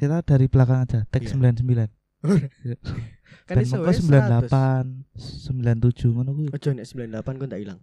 kita 0.00 0.24
dari 0.24 0.48
belakang 0.48 0.80
aja 0.88 1.04
tag 1.12 1.20
Iya. 1.20 1.36
99 1.36 1.92
Kan 3.48 3.56
iso 3.60 3.84
wae 3.84 3.92
98 3.92 5.12
97 5.12 6.16
ngono 6.16 6.30
kuwi 6.32 6.48
100. 6.48 6.56
Ojo 6.56 6.70
nek 6.72 6.86
98 6.88 7.40
kok 7.40 7.48
tak 7.52 7.60
ilang. 7.60 7.80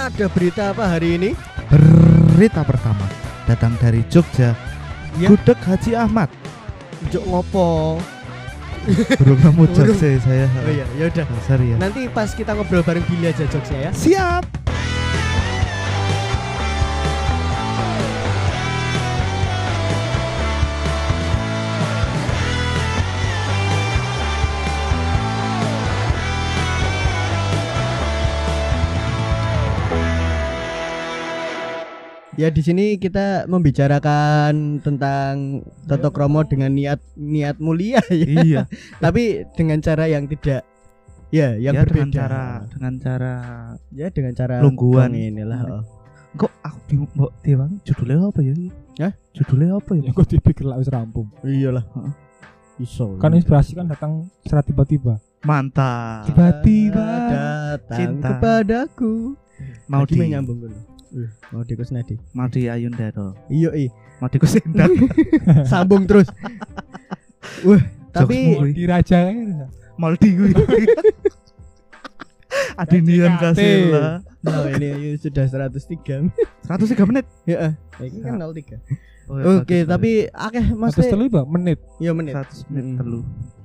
Ada 0.00 0.26
berita 0.32 0.72
apa 0.72 0.84
hari 0.96 1.16
ini? 1.16 1.30
berita 2.40 2.64
pertama 2.64 3.09
datang 3.50 3.74
dari 3.76 4.06
Jogja 4.06 4.54
Ya. 5.12 5.26
Gudeg 5.26 5.58
Haji 5.58 5.98
Ahmad 5.98 6.30
Jok 7.10 7.24
ngopo? 7.26 7.98
belum 9.18 9.36
nemu 9.36 9.64
Belum. 9.64 9.76
jokes 9.76 9.98
saya 10.22 10.46
Oh 10.46 10.70
iya, 10.70 10.86
ya 10.94 11.04
udah. 11.04 11.26
sorry 11.44 11.66
ya 11.68 11.76
Nanti 11.76 12.06
pas 12.08 12.30
kita 12.30 12.54
ngobrol 12.54 12.80
bareng 12.80 13.02
Billy 13.04 13.26
aja 13.26 13.42
jokesnya 13.44 13.78
ya. 13.80 13.92
siap 13.92 14.44
Ya 32.40 32.48
di 32.48 32.62
sini 32.62 32.96
kita 32.96 33.44
membicarakan 33.44 34.80
tentang 34.80 35.60
Toto 35.84 36.08
Kromo 36.08 36.40
dengan 36.42 36.72
niat 36.72 36.96
niat 37.14 37.60
mulia 37.60 38.00
ya. 38.10 38.26
iya 38.40 38.60
Tapi 38.96 39.44
dengan 39.52 39.76
cara 39.78 40.08
yang 40.08 40.24
tidak 40.24 40.64
ya 41.28 41.52
yang 41.54 41.76
ya 41.76 41.84
berbeda. 41.84 42.00
dengan 42.00 42.08
cara 42.10 42.44
dengan 42.66 42.94
cara 42.96 43.34
ya 43.92 44.08
dengan 44.08 44.32
cara 44.32 44.54
Lungguhan. 44.58 45.12
kong 45.12 45.20
inilah. 45.20 45.60
oh. 45.68 45.84
kok 46.32 46.52
aku 46.60 46.78
bingung 46.88 47.10
mbok 47.12 47.30
Dewangi 47.40 47.76
judulnya 47.84 48.16
apa 48.24 48.40
ya 48.40 48.52
iki? 48.52 48.70
Hah? 48.98 49.12
judulnya 49.32 49.68
apa 49.74 49.90
ya 49.94 50.02
Ya 50.02 50.12
kok 50.12 50.26
dipikir 50.26 50.64
lah 50.64 50.76
wis 50.76 50.88
rampung. 50.88 51.28
Iyalah. 51.42 51.84
Iso. 52.76 53.20
Kan 53.20 53.36
inspirasi 53.36 53.76
kan 53.76 53.84
datang 53.84 54.32
secara 54.40 54.64
tiba-tiba. 54.64 55.20
mantap 55.42 56.24
Tiba-tiba 56.24 57.04
datang 57.28 57.98
cinta. 58.16 58.28
kepadaku. 58.32 59.36
mau 59.86 60.02
Lagi 60.02 60.08
di 60.08 60.18
main 60.18 60.28
nyambung 60.34 60.58
dulu. 60.58 60.78
Mau 61.50 61.62
di 61.62 61.74
Kusnadi. 61.74 62.14
mau 62.32 62.46
di 62.46 62.66
Ayunda 62.66 63.10
to 63.10 63.34
Iya, 63.48 63.70
iya. 63.74 63.90
mau 64.18 64.30
Sambung 65.70 66.06
terus. 66.06 66.30
Wah, 67.62 67.82
tapi 68.10 68.36
di 68.70 68.84
raja 68.84 69.26
mau 69.96 70.14
di 70.14 70.28
gue 70.30 70.54
Adinian 72.76 73.34
JKT. 73.34 73.42
Kasela 73.42 74.06
nah 74.40 74.64
ini 74.66 74.88
ini 74.88 75.08
sudah 75.14 75.44
103. 75.44 76.32
103 76.64 77.10
menit 77.12 77.26
ya, 77.44 77.76
ini 78.00 78.18
kan 78.20 78.40
03. 78.40 78.80
Oh, 79.30 79.62
Oke, 79.62 79.86
tapi 79.86 80.26
akeh 80.26 80.74
Mas 80.74 80.90
mesti 80.90 81.06
telu 81.06 81.30
ba 81.30 81.44
menit. 81.44 81.78
ya 82.02 82.10
menit. 82.10 82.34
100 82.34 82.66
menit 82.66 82.84
Mm. 82.84 82.96
telu 82.98 83.20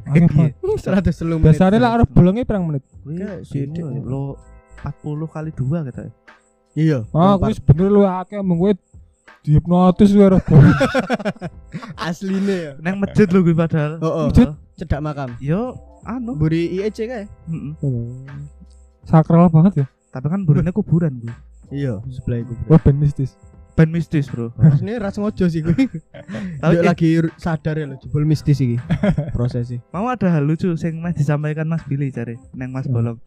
banget. 0.06 0.54
100 0.86 1.26
menit. 1.26 1.42
Biasanya 1.42 1.78
lah 1.80 1.92
arep 1.98 2.10
bolongnya 2.12 2.46
pirang 2.46 2.70
menit. 2.70 2.84
Sini 3.42 3.82
lo 4.04 4.38
40 4.78 5.26
kali 5.26 5.50
2 5.50 5.90
gitu 5.90 6.02
ya 6.06 6.12
Iya. 6.76 7.08
Ah, 7.10 7.40
kuwi 7.40 7.56
bener 7.64 7.88
lu 7.88 8.02
akeh 8.04 8.40
mung 8.40 8.60
kowe 8.60 8.74
dihipnotis 9.42 10.12
kowe 10.12 10.26
arep 10.28 10.44
asline 12.08 12.46
ya. 12.46 12.72
Neng 12.84 13.00
masjid 13.00 13.28
lo 13.28 13.40
gue 13.42 13.56
padahal 13.56 13.98
Oh, 14.00 14.08
oh. 14.08 14.26
Masjid? 14.30 14.52
Cedak 14.76 15.00
makam. 15.00 15.30
Yo 15.40 15.80
anu 16.04 16.36
Buri 16.36 16.68
IEC 16.76 16.98
kae. 17.08 17.26
mm-mm. 17.48 18.28
Sakral 19.04 19.48
banget 19.48 19.74
ya. 19.82 19.88
Tapi 20.12 20.28
kan 20.28 20.44
burunya 20.44 20.72
kuburan 20.72 21.20
gue 21.20 21.34
Iya, 21.72 21.98
sebelah 22.08 22.44
iku. 22.44 22.54
Wah 22.70 22.78
ben 22.78 23.00
mistis. 23.00 23.34
Band 23.76 23.92
mistis 23.92 24.32
bro 24.32 24.56
Ini 24.80 25.04
ras 25.04 25.20
ngojo 25.20 25.52
sih 25.52 25.60
gue. 25.60 25.76
Tapi 26.64 26.76
eh, 26.76 26.84
lagi 26.84 27.08
sadar 27.36 27.76
ya 27.76 27.84
lo, 27.84 28.00
jebol 28.00 28.24
mistis 28.24 28.60
iki. 28.60 28.80
Prosesi. 29.36 29.84
mau 29.92 30.08
ada 30.08 30.32
hal 30.32 30.44
lucu 30.44 30.72
sing 30.76 31.00
meh 31.00 31.12
disampaikan 31.12 31.68
Mas 31.68 31.84
Billy 31.84 32.08
cari 32.08 32.40
Neng 32.52 32.72
Mas. 32.72 32.88
Bolong 32.88 33.20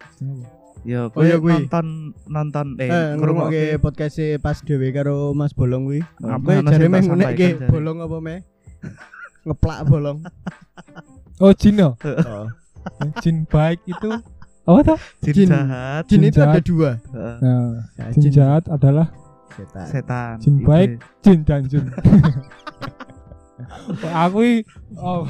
Yo, 0.86 1.06
Oh, 1.06 1.10
kowe 1.10 1.26
kuwi. 1.38 1.52
nonton 1.58 1.86
nonton 2.26 2.66
eh, 2.78 2.88
Eh, 2.88 3.08
ngrungokke 3.18 3.62
podcast 3.78 4.14
pas 4.38 4.56
dhewe 4.58 4.88
karo 4.90 5.32
Mas 5.32 5.52
Bolong 5.52 5.84
kuwi. 5.84 6.00
Apa 6.20 6.62
jare 6.62 6.86
meh 6.86 7.02
ngunekke 7.02 7.48
bolong 7.66 7.98
apa 8.00 8.16
meh? 8.18 8.38
Ngeplak 9.46 9.80
bolong. 9.84 10.18
Oh, 11.38 11.54
jin 11.54 11.78
ya. 11.78 11.94
Oh. 12.30 12.50
Jin 13.20 13.46
baik 13.46 13.78
itu 13.84 14.10
apa 14.64 14.80
tuh? 14.84 14.98
jin, 15.22 15.34
Jin. 15.34 15.48
jahat, 15.48 16.02
Jin 16.04 16.18
Jin 16.18 16.26
itu 16.26 16.38
ada 16.40 16.50
jahat. 16.50 16.64
dua. 16.64 16.90
heeh, 16.98 17.36
Nah, 17.38 17.68
Ya, 17.94 18.04
jin 18.10 18.30
jahat 18.32 18.64
adalah 18.66 19.06
setan. 19.50 19.86
setan. 19.86 20.34
Jin 20.40 20.54
baik. 20.60 20.90
jin 21.20 21.38
dan 21.42 21.62
jin. 21.64 21.84
Aku 24.02 24.62
oh. 24.98 25.26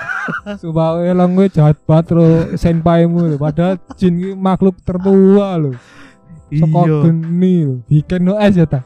Sumpah 0.60 1.00
elong 1.02 1.32
gue 1.36 1.48
jahat 1.50 1.76
banget 1.88 2.14
lo 2.14 2.26
senpaimu 2.54 3.34
lho. 3.34 3.36
Padahal 3.40 3.80
jin 3.96 4.14
ki 4.20 4.30
makhluk 4.36 4.78
tertua 4.84 5.56
lho. 5.58 5.72
Soko 6.50 6.80
Iya. 6.86 6.98
geni 7.08 7.54
lho. 7.66 7.74
Bikin 7.86 8.20
no 8.26 8.34
es 8.36 8.54
ya 8.58 8.66
ta? 8.66 8.84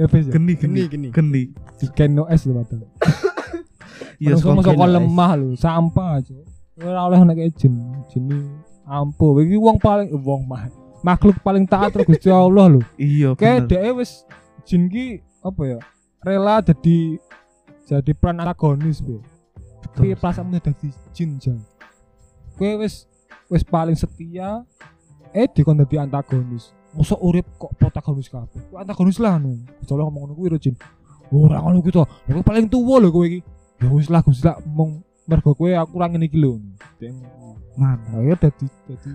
Ya? 0.00 0.06
Geni 0.08 0.56
Geni 0.56 0.82
geni. 0.88 1.08
geni. 1.12 1.42
Bikin 1.80 2.14
no 2.14 2.24
es 2.30 2.46
lho 2.46 2.56
padahal 2.56 2.88
Iya 4.22 4.34
soko 4.38 4.84
lemah 4.86 5.32
lho. 5.36 5.48
Sampah 5.58 6.22
aja 6.22 6.34
Ora 6.78 7.10
oleh 7.10 7.18
nek 7.26 7.36
kayak 7.42 7.52
jin. 7.58 7.74
Jin 8.08 8.24
ampuh. 8.86 9.42
Iki 9.42 9.56
wong 9.58 9.76
paling 9.82 10.08
eh, 10.14 10.20
Wong 10.20 10.46
mah. 10.46 10.70
Makhluk 11.02 11.38
paling 11.42 11.66
taat 11.66 11.94
terus 11.94 12.06
Gusti 12.06 12.30
Allah 12.30 12.70
lho. 12.70 12.80
Iya 12.98 13.34
Kayak 13.34 13.66
dia 13.70 13.90
wis 13.92 14.22
jin 14.64 14.86
ki 14.86 15.22
apa 15.38 15.62
ya 15.64 15.78
rela 16.20 16.58
jadi 16.60 17.16
jadi 17.88 18.12
peran 18.12 18.44
antagonis 18.44 19.00
be. 19.00 19.16
Tapi 19.96 20.12
perasaanmu 20.12 20.60
dadi 20.60 20.92
jin 21.16 21.40
jang. 21.40 21.64
Kowe 22.60 22.84
wis 22.84 23.08
wis 23.48 23.64
paling 23.64 23.96
setia 23.96 24.68
eh 25.32 25.48
dikon 25.48 25.80
dadi 25.80 25.96
antagonis. 25.96 26.76
Mosok 26.92 27.20
urip 27.24 27.48
kok 27.56 27.72
protagonis 27.80 28.28
kabeh. 28.28 28.60
Kowe 28.68 28.84
antagonis 28.84 29.16
lah 29.16 29.40
nu. 29.40 29.56
Soale 29.88 30.04
ngomong 30.04 30.28
ngono 30.28 30.34
kuwi 30.36 30.60
jin. 30.60 30.76
Ora 31.32 31.64
ngono 31.64 31.80
kuwi 31.80 31.96
to. 31.96 32.04
Kowe 32.04 32.44
paling 32.44 32.68
tuwa 32.68 33.00
lho 33.00 33.08
kowe 33.08 33.24
iki. 33.24 33.40
Ya 33.80 33.88
wis 33.88 34.12
lah 34.12 34.20
Gusti 34.20 34.44
lah 34.44 34.60
mergo 35.24 35.56
kowe 35.56 35.72
aku 35.72 35.96
ora 35.96 36.12
ngene 36.12 36.28
iki 36.28 36.36
lho. 36.36 36.60
Mantap. 37.80 38.20
Ayo 38.20 38.36
dadi 38.36 38.66
dadi 38.84 39.12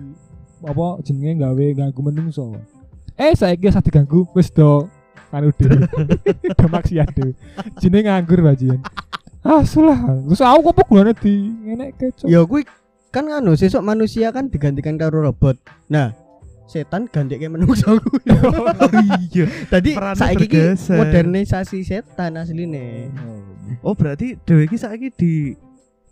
apa 0.64 0.98
jenenge 1.06 1.46
gawe 1.46 1.64
ganggu 1.78 2.00
menungso. 2.02 2.58
Eh 3.14 3.38
saiki 3.38 3.70
sak 3.70 3.86
diganggu 3.86 4.26
wis 4.34 4.50
do 4.50 4.90
anu 5.34 5.50
dhewe. 5.52 5.84
do 6.58 6.66
maksiat 6.70 7.10
dhewe. 7.12 7.34
Jenenge 7.82 8.08
nganggur 8.08 8.40
bajian. 8.40 8.78
Ah 9.44 9.66
sulah. 9.66 9.98
Terus 10.30 10.40
aku 10.40 10.70
kok 10.72 10.86
gunane 10.88 11.12
di 11.18 11.50
ngene 11.66 11.92
kecok. 11.98 12.26
Ya 12.30 12.40
kuwi 12.46 12.64
kan 13.10 13.26
anu 13.28 13.58
sesuk 13.58 13.82
manusia 13.82 14.30
kan 14.30 14.48
digantikan 14.48 14.96
karo 14.96 15.20
robot. 15.22 15.58
Nah, 15.90 16.14
setan 16.64 17.10
gantikan 17.10 17.52
menungso 17.52 17.98
kuwi. 18.00 18.22
Iya. 19.34 19.46
Tadi 19.68 19.90
Perannya 19.98 20.20
saiki 20.22 20.46
ki 20.46 20.54
bergeser. 20.54 20.96
modernisasi 20.96 21.78
setan 21.82 22.38
asline. 22.38 23.10
Oh 23.82 23.92
berarti 23.98 24.38
Dewi 24.46 24.70
saiki 24.70 25.10
di 25.12 25.32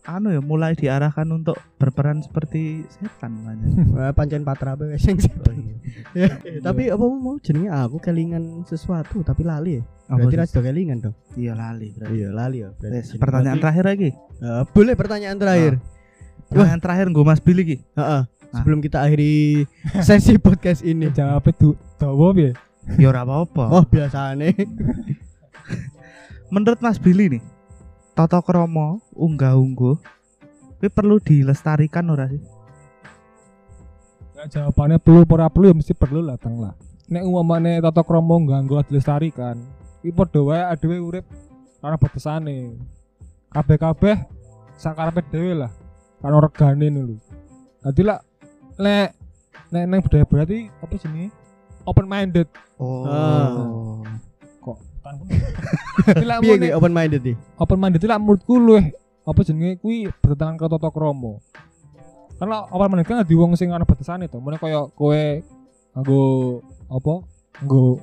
anu 0.03 0.35
ya 0.35 0.43
mulai 0.43 0.75
diarahkan 0.75 1.27
untuk 1.31 1.55
berperan 1.79 2.23
seperti 2.23 2.83
setan 2.91 3.39
makanya. 3.43 4.11
Pancen 4.19 4.43
patra 4.43 4.75
wis 4.75 5.03
sing 5.03 5.19
Oh 5.23 5.55
iya. 5.55 5.75
Ya, 6.13 6.29
tapi 6.67 6.91
apa 6.91 7.05
mau 7.07 7.39
jenenge 7.39 7.71
aku 7.71 8.03
kelingan 8.03 8.67
sesuatu 8.67 9.23
tapi 9.23 9.47
lali 9.47 9.79
ya. 9.79 9.83
Apa 10.11 10.27
Berarti 10.27 10.35
sih? 10.35 10.39
ra 10.39 10.45
sudah 10.51 10.65
kelingan 10.67 10.99
dong. 11.01 11.15
Iya 11.39 11.53
lali 11.55 11.89
berarti. 11.95 12.15
Iya, 12.19 12.29
lali 12.35 12.59
ya. 12.61 12.69
berarti 12.75 13.17
pertanyaan 13.17 13.59
terakhir 13.63 13.85
lagi. 13.87 14.11
Eh, 14.43 14.63
boleh 14.75 14.95
pertanyaan 14.99 15.39
terakhir. 15.39 15.73
Pertanyaan 16.51 16.83
terakhir 16.83 17.07
gue 17.09 17.25
Mas 17.25 17.41
Billy 17.41 17.63
ki. 17.65 17.77
Heeh. 17.97 18.23
Sebelum 18.53 18.85
kita 18.85 19.01
akhiri 19.01 19.65
sesi 20.05 20.37
podcast 20.37 20.85
ini. 20.85 21.09
Jawab 21.09 21.49
itu 21.49 21.73
dawa 21.97 22.37
piye? 22.37 22.53
Ya 23.01 23.09
ora 23.09 23.25
apa-apa. 23.25 23.65
Oh, 23.73 23.85
biasane. 23.89 24.53
Menurut 26.53 26.85
Mas 26.85 27.01
Billy 27.01 27.39
nih, 27.39 27.43
Toto 28.13 28.39
Kromo 28.45 29.01
unggah-ungguh 29.17 29.97
kuwi 30.77 30.89
perlu 30.93 31.17
dilestarikan 31.17 32.13
ora 32.13 32.29
sih? 32.29 32.43
Ya, 34.37 34.45
jawabannya 34.51 35.01
perlu 35.01 35.25
ora 35.25 35.49
perlu 35.49 35.73
ya 35.73 35.77
mesti 35.79 35.95
perlu 35.97 36.21
lah 36.21 36.37
tang 36.37 36.61
lah. 36.61 36.77
Nek 37.09 37.25
umpamane 37.25 37.81
tata 37.81 38.05
krama 38.05 38.37
ganggu 38.45 38.83
dilestarikan, 38.85 39.63
iki 40.03 40.13
padha 40.13 40.43
wae 40.43 40.61
adewe 40.61 40.99
urip 41.01 41.25
ora 41.81 41.97
batasane. 41.97 42.77
Kabeh-kabeh 43.55 44.17
sakarepe 44.77 45.23
dhewe 45.33 45.65
lah. 45.65 45.73
Kan 46.21 46.37
regane 46.37 46.91
lho. 46.93 47.17
Dadi 47.81 48.03
lah 48.05 48.21
nek 48.77 49.15
nek 49.73 49.85
neng 49.89 50.01
budaya 50.05 50.29
berarti 50.29 50.69
apa 50.85 50.95
jenenge? 51.01 51.33
Open 51.89 52.11
minded. 52.11 52.51
Oh. 52.77 53.09
Ah. 53.09 53.49
Tan 54.61 54.92
lek 55.03 56.39
Piye 56.43 56.55
ki 56.59 56.69
open 56.73 56.93
minded 56.93 57.23
iki? 57.23 57.35
open 57.59 57.79
minded 57.79 57.99
itu 57.99 58.07
lah 58.07 58.19
menurutku 58.19 58.55
luwih 58.57 58.95
apa 59.23 59.41
jenenge 59.43 59.79
kuwi 59.79 60.11
bertentangan 60.19 60.59
ke 60.59 60.67
tata 60.67 60.89
krama. 60.91 61.39
Karena 62.39 62.67
open 62.69 62.89
minded 62.91 63.07
kan 63.07 63.23
di 63.23 63.35
wong 63.35 63.55
sing 63.55 63.71
ana 63.71 63.83
batasane 63.83 64.27
to. 64.27 64.39
Mene 64.39 64.59
kaya 64.59 64.87
kowe 64.93 65.23
nggo 65.95 66.23
apa? 66.89 67.15
Nggo 67.63 68.03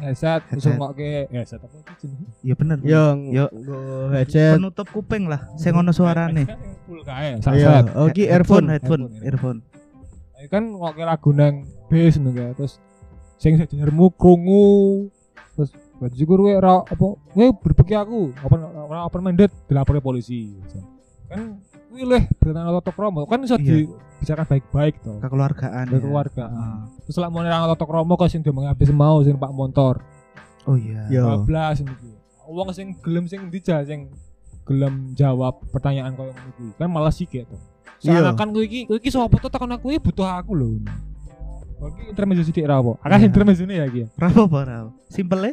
headset 0.00 0.40
terus 0.48 0.64
Headset. 0.64 0.80
ngokke 0.80 1.10
headset 1.28 1.60
apa 1.60 1.74
itu 1.76 1.92
jenenge? 2.06 2.26
Ya 2.40 2.54
bener. 2.54 2.76
Yo 2.82 3.04
Yo. 3.28 3.44
nggo 3.50 3.80
headset. 4.12 4.54
penutup 4.56 4.86
kuping 4.90 5.26
lah 5.26 5.50
sing 5.54 5.74
ono 5.74 5.90
suarane. 5.90 6.46
Headset 6.46 6.60
full 6.84 7.00
kae, 7.02 7.34
Iya. 7.34 7.42
sak-sak. 7.42 7.84
Oh 7.94 8.08
earphone. 8.10 8.66
headphone, 8.68 9.02
earphone. 9.22 9.58
Ya 10.38 10.46
kan 10.46 10.70
ngokke 10.70 11.02
lagu 11.02 11.30
nang 11.32 11.62
bass 11.88 12.14
ngono. 12.14 12.52
Terus 12.54 12.78
sing 13.36 13.58
sejarmu 13.58 14.14
krungu 14.14 15.08
baju 15.94 16.14
syukur 16.14 16.38
kowe 16.40 16.52
ora 16.52 16.74
apa 16.82 17.06
kowe 17.14 17.46
berbeki 17.62 17.94
aku 17.94 18.34
open 18.40 18.58
open 18.84 19.20
minded 19.22 19.50
dilapori 19.64 19.98
polisi 19.98 20.50
kan 21.26 21.58
kuwi 21.88 22.02
leh 22.04 22.22
bertentangan 22.36 22.82
tata 22.82 22.90
krama 22.90 23.22
kan 23.24 23.38
iso 23.40 23.54
Iya. 23.54 23.86
dibicarakan 23.86 24.46
baik-baik 24.50 24.94
to 25.00 25.12
Kekeluargaan. 25.22 25.84
Ke 25.86 25.94
ya. 25.94 26.00
keluarga. 26.02 26.44
Ah. 26.48 26.78
terus 27.06 27.16
lak 27.16 27.30
mau 27.30 27.40
nang 27.40 27.70
tata 27.70 27.84
krama 27.84 28.12
kok 28.14 28.26
sing 28.26 28.42
diomong 28.42 28.66
habis 28.66 28.90
mau 28.90 29.22
sing 29.22 29.38
Pak 29.38 29.52
Montor 29.52 30.02
Oh 30.66 30.74
iya. 30.74 31.06
Yo. 31.06 31.44
12 31.46 31.86
niku 31.86 32.08
wong 32.44 32.68
sing 32.74 32.98
gelem 32.98 33.24
sing 33.24 33.46
dijal 33.48 33.84
sing 33.86 34.10
gelem 34.64 35.14
jawab 35.14 35.60
pertanyaan 35.70 36.12
koyo 36.12 36.32
ngono 36.32 36.50
kuwi 36.56 36.70
kan 36.74 36.88
malah 36.90 37.14
sih 37.14 37.24
to 37.24 37.56
Iya. 38.02 38.34
Seakan 38.34 38.50
kowe 38.50 38.60
iki 38.60 38.84
kowe 38.84 38.98
iki 38.98 39.08
sapa 39.08 39.38
to 39.38 39.48
takon 39.48 39.70
aku 39.70 39.94
iki 39.94 40.02
butuh 40.02 40.26
aku 40.26 40.52
lho 40.52 40.82
Kok 41.74 41.88
iki 41.90 42.02
intermezzo 42.08 42.42
sithik 42.42 42.64
ra 42.64 42.78
apa? 42.78 42.92
Akeh 43.02 43.18
Iya. 43.18 43.26
intermezzo 43.28 43.64
ya 43.64 43.84
iki. 43.84 44.00
ya. 44.02 44.08
Rapo 44.16 44.42
apa? 44.46 44.90
Simple 45.08 45.40
ya? 45.42 45.52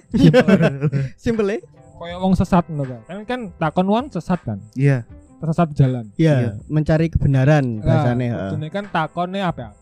Simple 1.17 1.47
ya? 1.49 1.59
Kaya 2.01 2.17
wong 2.17 2.33
sesat 2.33 2.65
ngono 2.65 2.83
kan. 2.87 3.01
Kan 3.05 3.19
kan 3.25 3.39
takon 3.55 3.85
wan 3.85 4.05
sesat 4.07 4.41
kan. 4.41 4.57
Iya. 4.73 5.05
Tersesat 5.37 5.69
jalan. 5.73 6.05
Iya, 6.17 6.33
Iya. 6.37 6.51
mencari 6.65 7.09
kebenaran 7.09 7.81
bahasane, 7.81 8.29
heeh. 8.29 8.49
Kudune 8.53 8.67
kan 8.69 8.85
takone 8.87 9.39
apa 9.41 9.69
apa. 9.69 9.77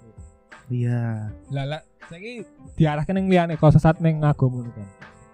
Iya. 0.67 1.31
Lah 1.51 1.65
lah 1.65 1.81
saiki 2.07 2.43
diarahke 2.75 3.11
ning 3.11 3.27
liyane 3.27 3.55
kalau 3.55 3.71
sesat 3.71 3.99
ning 3.99 4.19
agama 4.19 4.59
ngono 4.59 4.71
kan. 4.71 4.87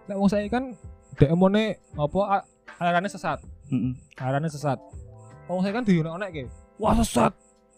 Lah 0.06 0.16
wong 0.16 0.30
saiki 0.30 0.50
kan 0.50 0.74
dek 1.16 1.30
emone 1.30 1.78
apa 1.94 2.20
a- 2.32 2.46
alarane 2.78 3.10
sesat. 3.10 3.42
Mm-mm. 3.70 3.94
Alarane 4.16 4.50
sesat. 4.50 4.78
Wong 5.46 5.62
saiki 5.62 5.74
kan 5.74 5.86
dionek-onekke. 5.86 6.50
Wah 6.78 6.94
sesat. 6.96 7.34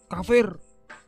Kafir. 0.07 0.55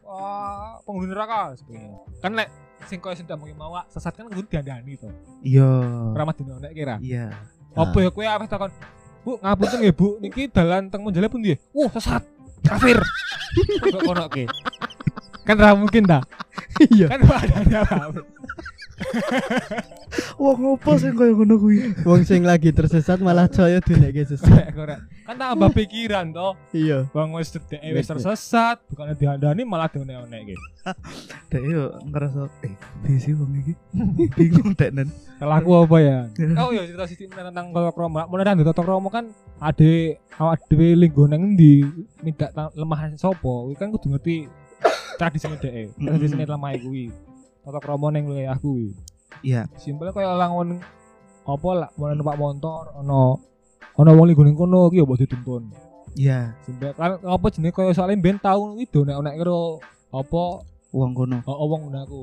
Wah, 0.09 0.81
penghuni 0.81 1.13
neraka 1.13 1.53
sebagainya. 1.53 2.01
Kan 2.17 2.33
lek 2.33 2.49
sing 2.89 2.97
koyo 2.97 3.13
sing 3.13 3.29
mau 3.53 3.77
wak, 3.77 3.85
sesat 3.93 4.17
kan 4.17 4.25
kudu 4.25 4.49
diandani 4.49 4.97
to. 4.97 5.05
Iya. 5.45 5.69
Ramah 6.17 6.33
dionek 6.33 6.73
kira. 6.73 6.97
Iya. 6.97 7.29
Apa 7.77 7.97
ya 8.01 8.09
kowe 8.09 8.25
aweh 8.25 8.49
takon, 8.49 8.73
Bu, 9.21 9.37
ngapunten 9.37 9.77
nggih, 9.85 9.93
Bu, 9.93 10.17
niki 10.17 10.49
dalan 10.49 10.89
teng 10.89 11.05
Monjale 11.05 11.29
pun 11.29 11.45
nggih. 11.45 11.61
Wah, 11.77 11.93
sesat. 11.93 12.25
Kafir. 12.65 12.97
Kok 13.93 14.01
kono 14.01 14.25
ke? 14.33 14.49
Kan 15.49 15.57
ra 15.57 15.73
mungkin 15.73 16.05
dah. 16.05 16.21
Iya. 16.93 17.09
Kan 17.09 17.25
ada 17.25 17.81
apa? 17.81 18.21
Wah, 20.37 20.55
ngopo 20.55 20.91
sing 20.99 21.15
koyo 21.15 21.33
ngono 21.33 21.55
kuwi? 21.57 21.91
Wong 22.03 22.21
sing 22.27 22.41
lagi 22.45 22.69
tersesat 22.69 23.17
malah 23.23 23.49
coyo 23.49 23.81
dinekke 23.81 24.29
sesat. 24.29 24.69
Kan 25.29 25.35
tambah 25.37 25.69
pikiran 25.73 26.29
toh. 26.33 26.53
Iya. 26.73 27.05
Bang 27.13 27.33
wis 27.33 27.53
dedek 27.53 27.81
wis 27.81 28.05
tersesat, 28.05 28.81
bukannya 28.89 29.13
diandani 29.17 29.61
malah 29.65 29.89
dionek-onek 29.89 30.53
gitu. 30.53 30.65
Dek 31.53 31.63
yo 31.65 31.83
ngerasa 32.09 32.49
eh 32.65 32.73
piye 33.05 33.17
sih 33.21 33.33
wong 33.37 33.51
iki? 33.61 33.73
Bingung 34.33 34.73
dek 34.73 34.89
nen. 34.93 35.09
Salah 35.37 35.61
aku 35.61 35.85
apa 35.85 35.97
ya? 36.01 36.17
Oh 36.61 36.69
iya 36.73 36.85
cerita 36.85 37.05
sisi 37.05 37.25
tentang 37.29 37.73
tata 37.73 37.91
krama. 37.93 38.25
Mulai 38.25 38.45
dari 38.53 38.65
tata 38.65 38.81
krama 38.81 39.09
kan 39.13 39.29
ade 39.61 40.17
awak 40.37 40.65
dhewe 40.69 40.97
linggo 40.97 41.25
nang 41.29 41.53
endi 41.53 41.85
minta 42.25 42.49
ta- 42.49 42.73
lemah 42.73 43.13
sapa. 43.17 43.37
Kuwi 43.69 43.75
kan 43.77 43.93
kudu 43.93 44.17
ngerti 44.17 44.49
tradisine 45.19 45.59
dhek. 45.59 45.91
Tradisine 45.99 46.47
lemah 46.47 46.71
kuwi. 46.79 47.11
Tata 47.59 47.79
krama 47.83 48.07
ning 48.09 48.23
wilayah 48.31 48.55
kuwi. 48.55 48.95
Iya. 49.43 49.67
Simpel 49.75 50.15
kaya 50.15 50.31
langon 50.33 50.79
apa 51.43 51.69
lah 51.75 51.89
mau 51.99 52.07
numpak 52.07 52.37
motor 52.39 52.93
ono 52.95 53.37
ono 53.99 54.09
wong 54.15 54.25
linggo 54.31 54.43
ning 54.47 54.55
kono 54.55 54.87
ki 54.87 55.01
ya 55.01 55.03
mbok 55.03 55.19
dituntun. 55.19 55.63
Iya. 56.15 56.55
Simpel 56.63 56.95
kan 56.95 57.19
apa 57.19 57.45
jenenge 57.51 57.75
kaya 57.75 57.91
soalnya 57.91 58.15
ben 58.17 58.39
tau 58.39 58.79
itu 58.79 59.03
nek 59.03 59.19
nek 59.19 59.35
karo 59.43 59.83
apa 60.09 60.63
Wong 60.89 61.13
kono. 61.13 61.37
oh, 61.45 61.69
wong 61.69 61.85
ngono 61.85 61.99
aku. 62.01 62.21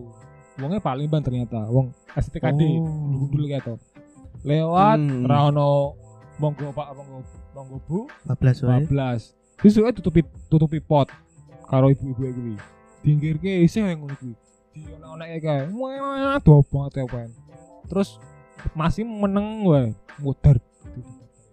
Wongnya 0.58 0.80
paling 0.82 1.06
ban 1.06 1.22
ternyata 1.22 1.68
wong 1.70 1.94
STKD. 2.16 2.80
Oh. 2.80 3.28
dulu 3.30 3.44
gitu 3.46 3.76
lewat 4.42 4.98
Hmm. 5.02 5.26
ra 5.26 5.50
ono 5.50 5.94
monggo 6.38 6.70
Pak 6.70 6.88
monggo 6.94 7.18
monggo 7.50 7.76
Bu 7.86 7.98
14 8.30 8.62
wae. 8.62 8.86
14 8.86 9.34
disuke 9.58 9.90
tutupi 9.96 10.20
tutupi 10.46 10.78
pot 10.78 11.08
karo 11.66 11.90
ibu-ibu 11.90 12.14
kuwi 12.30 12.54
dinggirke 13.00 13.62
isih 13.62 13.84
yang 13.84 14.00
ngono 14.00 14.14
kuwi. 14.16 14.34
Di 14.72 14.80
ono-onoke 14.92 15.38
kae. 15.38 15.60
Wah 15.72 16.36
do 16.38 16.60
banget 16.62 16.92
ya 17.00 17.04
kan 17.06 17.28
terus 17.86 18.18
masih 18.72 19.02
meneng 19.02 19.62
wae. 19.62 19.94
Mudar 20.18 20.56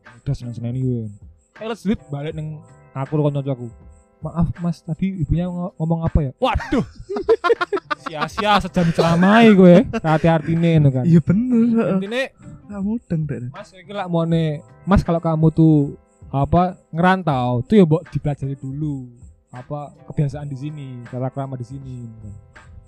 mudar 0.05 0.33
seneng-seneng 0.33 0.75
wae. 0.75 1.05
Eh 1.57 1.65
let's 1.65 1.83
duit 1.83 2.01
balik 2.07 2.33
neng 2.33 2.59
aku 2.91 3.15
karo 3.15 3.29
kancaku 3.29 3.67
maaf 4.23 4.55
mas 4.63 4.79
tadi 4.79 5.19
ibunya 5.19 5.45
ngo- 5.45 5.75
ngomong 5.75 6.07
apa 6.07 6.19
ya? 6.21 6.31
Waduh. 6.39 6.85
Sia-sia 8.03 8.59
sejam 8.59 8.87
ceramai 8.91 9.51
gue 9.51 9.83
hati-artine 9.99 10.79
ngono 10.79 10.89
kan. 10.91 11.03
Iya 11.03 11.19
bener. 11.19 11.99
intine 11.99 12.23
Kamu 12.65 12.97
deng. 13.03 13.51
Mas 13.51 13.69
iki 13.71 13.91
lak 13.91 14.07
mone 14.07 14.63
Mas 14.83 15.03
kalau 15.03 15.19
kamu 15.19 15.51
tuh 15.51 15.95
apa 16.27 16.81
ngerantau 16.89 17.61
tuh 17.61 17.77
ya 17.77 17.85
mbok 17.85 18.09
dipelajari 18.09 18.57
dulu 18.57 19.05
apa 19.53 19.79
kebiasaan 20.09 20.49
di 20.49 20.57
sini 20.57 20.87
tata 21.05 21.29
krama 21.29 21.53
di 21.53 21.63
sini 21.63 22.09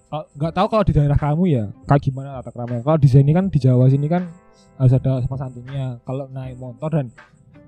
Kalau- 0.05 0.27
nggak 0.33 0.53
tahu 0.53 0.67
kalau 0.69 0.83
di 0.85 0.93
daerah 0.93 1.13
kamu 1.15 1.43
ya 1.45 1.63
kayak 1.85 2.01
gimana 2.01 2.41
tata 2.41 2.49
krama 2.49 2.81
kalau 2.81 2.97
di 2.97 3.05
sini 3.05 3.29
kan 3.31 3.47
di 3.47 3.57
Jawa 3.57 3.85
sini 3.85 4.05
kan 4.05 4.25
harus 4.75 4.91
ada 4.91 5.23
sama 5.23 5.39
santunnya. 5.39 6.03
Kalau 6.03 6.27
naik 6.27 6.59
motor 6.59 6.91
dan 6.91 7.07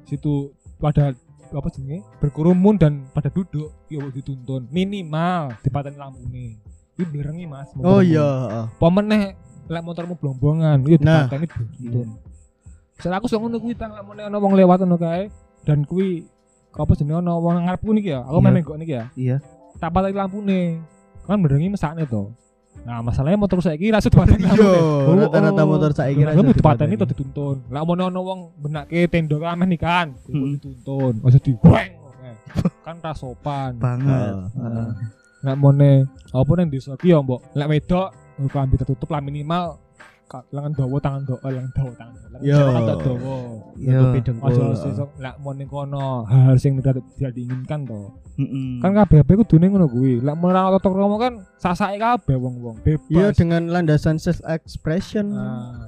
situ 0.03 0.51
pada 0.75 1.15
apa 1.47 1.67
jenenge 1.71 2.03
berkerumun 2.19 2.75
dan 2.75 3.07
pada 3.15 3.31
duduk 3.31 3.71
ya 3.87 4.03
dituntun. 4.11 4.67
Minimal 4.67 5.55
dipateni 5.63 5.95
lampu 5.95 6.19
nih 6.27 6.59
ini 6.97 7.05
berengi 7.07 7.45
mas 7.47 7.69
Oh 7.79 8.03
iya, 8.03 8.67
pemeneh 8.75 9.37
lek 9.67 9.83
motormu 9.83 10.19
blombongan 10.19 10.83
itu 10.83 10.99
Nah. 10.99 11.31
dipateni 11.31 11.47
dituntun 11.47 12.07
Misalnya 12.97 13.17
aku 13.21 13.27
sok 13.29 13.39
ngono 13.39 13.57
kuwi 13.61 13.77
tang 13.77 13.93
wong 14.35 14.53
lewat 14.57 14.81
ngono 14.83 14.97
kae 14.97 15.29
dan 15.63 15.85
kuwi 15.85 16.25
apa 16.77 16.93
jenenge 16.93 17.17
ana 17.17 17.33
wong 17.35 17.65
ngarepku 17.65 17.89
niki 17.91 18.13
ya. 18.13 18.21
Aku 18.21 18.37
Iya. 18.37 18.43
main 18.43 18.53
menggok 18.53 18.77
niki 18.77 18.93
ya. 18.93 19.05
Iya. 19.13 19.37
Tak 19.77 19.89
pateni 19.89 20.13
lampune. 20.13 20.61
Kan 21.25 21.41
berengi 21.41 21.67
mesakne 21.67 22.05
to. 22.05 22.31
Nah, 22.85 23.01
masalahnya 23.01 23.35
motor 23.35 23.57
saiki 23.59 23.89
ra 23.89 23.99
dipateni 23.99 24.45
Iya, 24.45 24.53
lampune. 24.53 25.21
rata-rata 25.27 25.63
motor 25.65 25.91
saiki 25.91 26.21
ra 26.21 26.31
Kamu 26.31 26.49
iso 26.49 26.57
dipateni 26.57 26.93
dipateni. 26.93 27.01
to 27.01 27.05
dituntun. 27.11 27.55
Lah 27.67 27.81
mene 27.81 28.03
ana 28.05 28.19
wong 28.19 28.39
benake 28.55 28.99
tenda 29.07 29.35
kameh 29.35 29.67
nih 29.67 29.79
kan, 29.79 30.07
Hmm. 30.29 30.55
dituntun. 30.55 31.13
Masa 31.19 31.37
di 31.37 31.51
weng. 31.57 31.91
Kan 32.81 32.95
ra 33.01 33.11
sopan. 33.11 33.75
Banget. 33.75 34.33
Heeh. 34.55 34.89
Nek 35.37 35.55
mone 35.55 35.91
apa 36.31 36.51
nang 36.53 36.67
desa 36.67 36.95
ki 36.95 37.09
ya 37.09 37.21
mbok 37.21 37.53
lek 37.53 37.69
wedok 37.69 38.09
klambi 38.47 38.75
tertutup 38.75 39.09
lah 39.09 39.21
minimal 39.21 39.77
lengan 40.51 40.71
dawa 40.75 40.97
tangan 40.99 41.21
dawa 41.23 41.39
lengan 41.47 41.71
dawa 41.71 41.91
tangan 41.95 42.15
dawa 42.19 42.43
Yo. 42.43 42.59
tangan 42.59 42.83
dawa 42.83 43.27
dengkul. 44.27 44.47
Aja 44.51 44.63
sesuk 44.75 45.09
lek 45.17 45.35
mon 45.39 45.55
ning 45.55 45.69
kono 45.71 46.27
hal 46.27 46.55
sing 46.59 46.77
tidak 46.83 46.99
tidak 47.15 47.31
diinginkan 47.33 47.87
to. 47.87 48.11
Mm-mm. 48.37 48.83
Kan 48.83 48.91
kabeh 48.93 49.23
kabeh 49.23 49.35
kudu 49.41 49.55
ning 49.57 49.71
ngono 49.73 49.87
kuwi. 49.87 50.19
Lek 50.19 50.35
mon 50.35 50.51
ora 50.51 50.75
tata 50.75 50.89
krama 50.91 51.15
kan 51.17 51.33
sasake 51.57 51.97
kabeh 51.97 52.35
wong-wong 52.35 52.77
bebas. 52.83 53.07
Iya 53.07 53.31
dengan 53.31 53.71
landasan 53.71 54.19
self 54.19 54.43
expression. 54.45 55.31
Nah, 55.31 55.87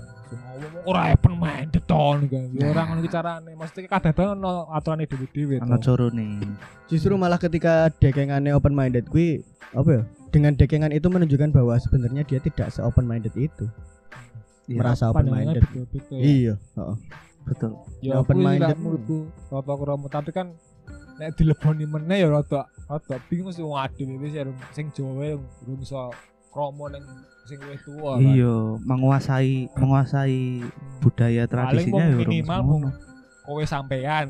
ora 0.88 1.12
open 1.14 1.36
minded 1.36 1.84
to 1.84 2.04
nih 2.24 2.28
kan. 2.32 2.44
Ya 2.56 2.66
ora 2.72 2.82
ngono 2.88 3.00
iki 3.04 3.12
carane. 3.12 3.52
Mesti 3.54 3.80
kadang-kadang 3.86 4.40
ono 4.40 4.72
aturane 4.72 5.04
dhewe-dhewe 5.06 5.60
Ana 5.60 5.78
corone. 5.78 6.40
Justru 6.88 7.14
malah 7.20 7.38
ketika 7.38 7.92
dekengannya 8.00 8.56
open 8.56 8.72
minded 8.72 9.12
kuwi 9.12 9.44
apa 9.76 9.90
ya? 9.92 10.04
Dengan 10.30 10.54
dekengan 10.54 10.94
itu 10.94 11.10
menunjukkan 11.10 11.50
bahwa 11.50 11.74
sebenarnya 11.82 12.22
dia 12.22 12.38
tidak 12.38 12.70
se 12.70 12.86
open 12.86 13.10
minded 13.10 13.34
itu. 13.34 13.66
Iya, 14.70 14.78
Merasa 14.78 15.10
open 15.10 15.26
minded. 15.28 15.64
ya. 15.66 15.84
Iya, 16.14 16.54
heeh. 16.78 16.98
betul. 17.42 17.72
ya 18.06 18.14
open 18.22 18.38
open 18.38 18.38
minded. 18.46 18.78
menurutku 18.78 19.18
tata 19.50 19.74
krama 19.74 20.08
tapi 20.08 20.30
kan 20.30 20.54
nek 21.18 21.34
dileboni 21.34 21.90
meneh 21.90 22.22
ya 22.22 22.30
rada 22.30 22.70
rada 22.86 23.16
bingung 23.26 23.50
sih 23.50 23.66
wong 23.66 23.74
ade 23.76 24.06
wis 24.22 24.38
ya 24.38 24.46
sing 24.70 24.94
Jawa 24.94 25.34
yang 25.36 25.42
durung 25.60 25.82
iso 25.82 26.14
krama 26.54 26.94
ning 26.94 27.02
sing 27.50 27.58
wis 27.66 27.82
tuwa 27.82 28.16
kan. 28.16 28.30
Iya, 28.30 28.56
menguasai 28.86 29.74
menguasai 29.74 30.40
budaya 31.02 31.44
paling 31.44 31.50
tradisinya 31.50 32.04
ya 32.06 32.16
urung 32.22 32.30
minimal 32.30 32.60
mung 32.62 32.84
kowe 33.42 33.64
sampean 33.66 34.30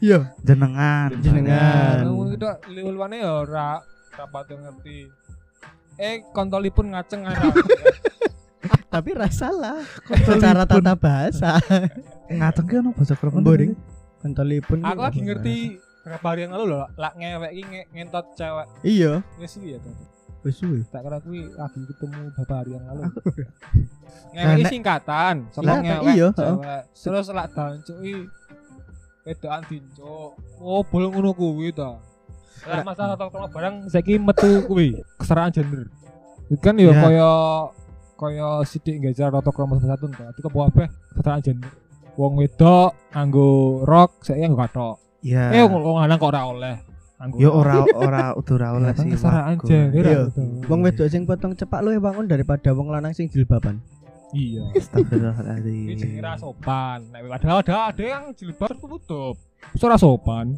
Iya. 0.00 0.32
jenengan. 0.40 1.12
Jenengan. 1.20 2.08
Nah, 2.08 2.32
itu 2.32 2.48
liwulwane 2.72 3.20
ya 3.20 3.44
ora 3.44 3.84
pati 4.32 4.56
ngerti 4.56 4.96
eh 6.00 6.24
kontolipun 6.32 6.96
ngaceng 6.96 7.28
ora 7.28 7.52
Tapi 8.90 9.10
rasalah 9.14 9.86
secara 10.20 10.66
tata 10.66 10.92
bahasa. 10.92 11.62
Ngateng 12.30 12.66
ki 12.66 12.74
ono 12.76 12.90
basa 12.90 13.14
kromo. 13.14 13.38
Boring. 13.38 13.74
Pentolipun. 14.18 14.82
Aku 14.82 15.00
lagi 15.00 15.20
ngerti 15.20 15.56
hari 16.02 16.42
yang 16.42 16.52
lalu 16.52 16.74
loh, 16.74 16.90
lak 16.94 17.14
ngewek 17.14 17.50
iki 17.52 17.62
nge- 17.64 17.88
ngentot 17.92 18.26
cewek. 18.34 18.66
Iya. 18.82 19.12
Wis 19.38 19.50
suwi 19.52 19.68
ya 19.72 19.78
tuh. 19.78 19.94
Wis 20.42 20.54
suwe. 20.56 20.78
Tak 20.86 21.00
kira 21.00 21.18
kuwi 21.20 21.46
lagi 21.50 21.80
ketemu 21.86 22.18
beberapa 22.28 22.54
hari 22.56 22.70
yang 22.72 22.84
lalu. 22.84 23.02
Ngewek 24.30 24.64
singkatan, 24.66 25.34
sama 25.50 25.62
Iya, 25.62 25.74
ngewek 25.80 26.04
iya, 26.10 26.26
cewek. 26.32 26.82
Terus 26.92 27.26
lak 27.30 27.48
dancuki 27.52 28.14
wedokan 29.22 29.62
dincuk. 29.64 30.30
Oh, 30.58 30.82
bolong 30.82 31.12
ngono 31.12 31.30
kuwi 31.30 31.70
ta. 31.70 31.94
Lah 32.60 32.82
masalah 32.82 33.14
toko 33.14 33.40
barang 33.46 33.86
saiki 33.86 34.18
metu 34.18 34.66
kuwi 34.66 34.98
keseraan 35.16 35.48
gender. 35.48 35.86
Kan 36.58 36.76
ya 36.76 36.90
Ya. 36.90 36.94
kaya 36.98 37.30
kaya 38.20 38.60
sithik 38.62 39.00
ngejar 39.00 39.32
rata 39.32 39.48
kromo 39.48 39.80
satu 39.80 40.12
ta. 40.12 40.28
Itu 40.28 40.44
kepo 40.44 40.68
kabeh 40.68 40.86
keseraan 41.16 41.40
gender. 41.40 41.72
Wong 42.14 42.36
wedok 42.36 42.92
nganggo 43.10 43.48
rok, 43.88 44.20
saiki 44.20 44.44
nganggo 44.44 44.60
kathok. 44.60 44.96
Iya. 45.24 45.56
Eh 45.56 45.64
wong 45.64 45.96
lanang 45.96 46.20
kok 46.20 46.28
ora 46.28 46.42
oleh. 46.44 46.76
Yo 47.36 47.52
ora 47.52 47.84
ora 47.96 48.24
udah 48.32 48.54
ora 48.56 48.68
oleh 48.76 48.90
Kan 48.92 49.08
sih. 49.08 49.16
wagu. 49.16 49.64
gender. 49.64 50.04
Iya. 50.04 50.20
gitu. 50.28 50.40
Wong 50.68 50.80
wedok 50.84 51.08
sing 51.08 51.24
potong 51.24 51.52
cepak 51.52 51.80
luwih 51.80 51.96
bangun 51.96 52.28
daripada 52.28 52.72
wong 52.72 52.92
lanang 52.92 53.16
sing 53.16 53.26
jilbaban. 53.26 53.80
Iya. 54.30 54.62
Astagfirullahaladzim. 54.78 55.90
Ini 55.90 55.94
jenenge 55.96 56.20
ra 56.20 56.36
sopan. 56.36 57.08
Nek 57.10 57.26
ada 57.34 57.48
ada 57.58 57.74
ada 57.90 58.04
yang 58.04 58.30
jilbab 58.30 58.70
tertutup. 58.70 59.34
Ora 59.76 59.96
sopan. 59.96 60.54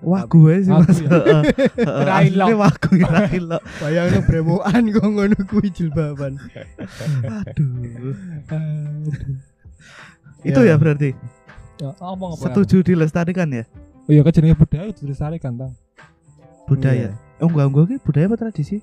Wah 0.00 0.22
gue 0.24 0.54
sih 0.62 0.70
mas. 0.70 0.98
ya. 1.02 1.10
Heeh, 1.10 2.30
ilok. 2.30 2.48
wah 2.56 2.72
gue 2.72 2.96
kira 2.98 3.26
ilok. 3.32 3.62
Bayangno 3.78 4.18
bremokan 4.22 4.82
kok 4.88 5.06
ngono 5.06 5.36
kuwi 5.46 5.68
jilbaban. 5.70 6.38
Aduh. 7.26 8.14
Aduh. 8.48 9.14
Itu 10.42 10.60
ya 10.62 10.78
berarti 10.78 11.10
Ya, 11.76 11.92
ngomong 12.00 12.40
apa? 12.40 12.48
setuju 12.48 12.80
dilestarikan 12.80 13.52
ya 13.52 13.68
Oh 14.06 14.14
iya 14.14 14.24
kan 14.24 14.32
jenenge 14.32 14.56
budaya 14.56 14.88
itu 14.88 15.04
dilestarikan, 15.04 15.58
Tang. 15.58 15.72
budaya. 16.64 17.12
Oh 17.36 17.50
enggak 17.50 17.66
enggak 17.68 17.84
ki 17.84 17.96
budaya 18.00 18.24
apa 18.26 18.36
tradisi? 18.38 18.78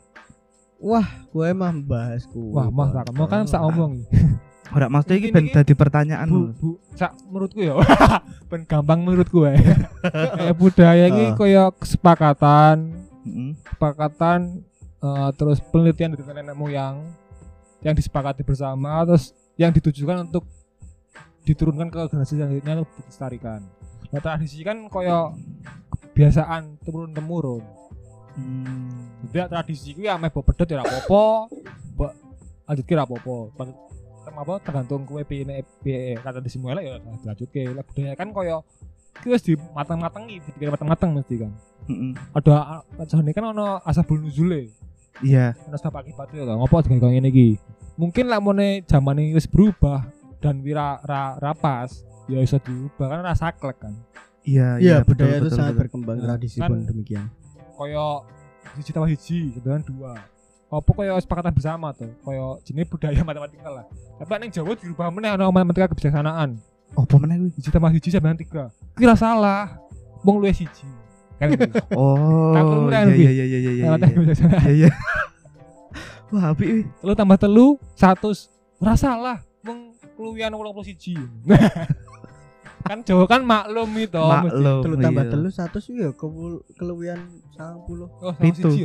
Wah, 0.78 1.08
gue 1.32 1.46
emang 1.48 1.80
bahas 1.82 2.28
ku. 2.28 2.52
Wah, 2.52 2.68
mah 2.68 2.92
tak 2.92 3.16
mau 3.16 3.26
kan 3.26 3.48
sak 3.48 3.64
omong. 3.64 4.04
Ora 4.72 4.88
maksudnya 4.88 5.18
iki 5.18 5.30
Ini- 5.30 5.36
ben 5.36 5.46
dadi 5.50 5.74
pertanyaan 5.74 6.28
Bu, 6.28 6.40
bu, 6.56 6.70
sak 6.94 7.12
menurutku 7.28 7.60
ya. 7.60 7.76
ben 8.50 8.64
gampang 8.64 9.00
menurutku 9.02 9.44
ya. 9.44 9.60
Kayak 10.40 10.56
budaya 10.56 11.06
ini 11.06 11.24
Ah. 11.26 11.36
kaya 11.36 11.64
kesepakatan, 11.74 12.78
Heeh. 13.22 13.52
kesepakatan 13.62 14.40
eh, 14.98 15.30
terus 15.36 15.60
penelitian 15.62 16.16
dari 16.16 16.24
nenek 16.24 16.56
moyang 16.56 17.04
yang 17.82 17.92
disepakati 17.92 18.42
bersama 18.42 19.04
terus 19.04 19.36
yang 19.56 19.70
ditujukan 19.70 20.24
untuk 20.24 20.48
diturunkan 21.44 21.92
ke 21.92 22.00
generasi 22.08 22.34
selanjutnya 22.34 22.80
untuk 22.80 22.92
dilestarikan. 22.98 23.60
Nah, 24.10 24.22
tradisi 24.22 24.62
kan 24.62 24.88
kaya 24.88 25.36
kebiasaan 26.08 26.80
turun 26.80 27.12
temurun. 27.12 27.62
Hmm. 28.34 29.12
Jadi 29.28 29.46
tradisi 29.46 29.92
ku 29.92 30.02
ya 30.02 30.16
meh 30.16 30.28
mbok 30.28 30.48
pedhot 30.48 30.66
ya 30.66 30.80
ora 30.80 30.88
apa-apa. 30.88 31.24
Lanjut 32.64 32.86
ki 32.88 32.94
ora 32.94 33.04
apa-apa. 33.04 33.36
Apa 34.34 34.58
tergantung 34.60 35.06
kowe 35.06 35.22
piye 35.22 35.44
nek 35.44 35.62
piye 35.80 36.18
kata 36.18 36.38
tradisi 36.38 36.58
mulai 36.58 36.84
ya 36.84 36.98
dilanjutke. 36.98 37.62
Lah 37.70 37.84
budaya 37.84 38.14
kan 38.14 38.30
kaya 38.30 38.58
ki 39.14 39.28
wis 39.30 39.42
di 39.42 39.54
matang-matengi, 39.54 40.42
dipikir 40.42 40.70
matang-matang 40.70 41.14
mesti 41.14 41.36
kan. 41.38 41.52
Heeh. 41.86 42.12
Ada 42.34 42.82
ajane 42.98 43.30
kan 43.30 43.46
ono 43.48 43.78
asbabul 43.82 44.26
nuzule. 44.26 44.74
Iya. 45.22 45.54
Ono 45.68 45.78
sebab 45.78 46.02
akibatnya 46.02 46.50
kan. 46.50 46.56
Ngopo 46.58 46.82
dengan 46.82 47.00
kaya 47.00 47.12
ngene 47.14 47.30
iki? 47.30 47.50
Mungkin 47.94 48.26
lah 48.26 48.42
mone 48.42 48.82
zaman 48.84 49.22
ini 49.22 49.34
wis 49.34 49.46
berubah 49.46 50.02
dan 50.42 50.60
wira 50.60 50.98
ra, 51.00 51.38
rapas 51.38 52.02
ya 52.26 52.42
iso 52.42 52.58
diubah 52.58 53.06
kan 53.08 53.20
rasa 53.22 53.54
saklek 53.54 53.78
kan. 53.80 53.94
Iya, 54.44 54.76
Iya, 54.76 54.96
betul, 55.06 55.24
budaya 55.24 55.36
itu 55.38 55.46
betul, 55.46 55.56
sangat 55.56 55.72
betul. 55.72 55.82
berkembang, 55.88 56.18
Nah, 56.18 56.26
tradisi 56.26 56.58
kan- 56.58 56.68
pun 56.68 56.80
demikian. 56.84 57.26
kaya 57.74 58.06
siji 58.74 58.90
tambah 58.92 59.10
siji 59.14 59.40
dan 59.62 59.80
dua 59.80 60.12
apa 60.74 60.90
kaya 60.92 61.14
sepakatan 61.18 61.54
bersama 61.54 61.94
tuh 61.94 62.10
kaya 62.22 62.58
jenis 62.64 62.86
budaya 62.88 63.22
matematika 63.30 63.70
lah 63.70 63.86
tapi 64.18 64.32
ning 64.40 64.50
Jawa 64.50 64.74
dirubah 64.74 65.08
meneh 65.10 65.30
ana 65.30 65.50
matematika 65.50 65.90
kebijaksanaan 65.90 66.58
Apa 66.94 67.16
meneh 67.18 67.36
kuwi? 67.42 67.50
siji 67.58 67.70
tambah 67.70 67.90
siji 67.94 68.10
sampean 68.10 68.38
tiga 68.38 68.70
kira 68.94 69.14
salah 69.14 69.78
wong 70.22 70.38
luwih 70.38 70.54
siji 70.54 70.86
kan 71.38 71.50
gitu. 71.50 71.66
Oh. 71.98 72.54
Iya 72.54 73.10
lebih. 73.10 73.26
iya 73.26 73.32
iya 73.34 73.46
iya 73.46 73.72
iya. 73.74 73.84
matematika 73.90 74.06
iya. 74.06 74.14
kebijaksanaan 74.14 74.62
Iya 74.64 74.74
iya. 74.74 74.90
Wah, 76.34 76.50
apik 76.50 76.66
wih. 76.66 76.86
telu 77.02 77.14
tambah 77.14 77.38
telu 77.38 77.68
satu 77.94 78.30
ora 78.78 78.94
salah 78.94 79.38
wong 79.62 79.94
luwihan 80.18 80.54
81 80.54 81.26
kan 82.84 83.00
Jawa 83.02 83.26
kan 83.26 83.42
maklum 83.42 83.90
itu 83.96 84.20
Maklum. 84.20 84.82
Telu 84.84 84.96
tambah 85.00 85.24
iya. 85.26 85.32
telu 85.32 85.50
satu 85.50 85.78
sih 85.80 85.94
ya 85.98 86.10
keluwihan 86.76 87.20
90 87.56 88.22
oh 88.22 88.34
sama 88.34 88.38
Pitu. 88.38 88.70
siji 88.70 88.84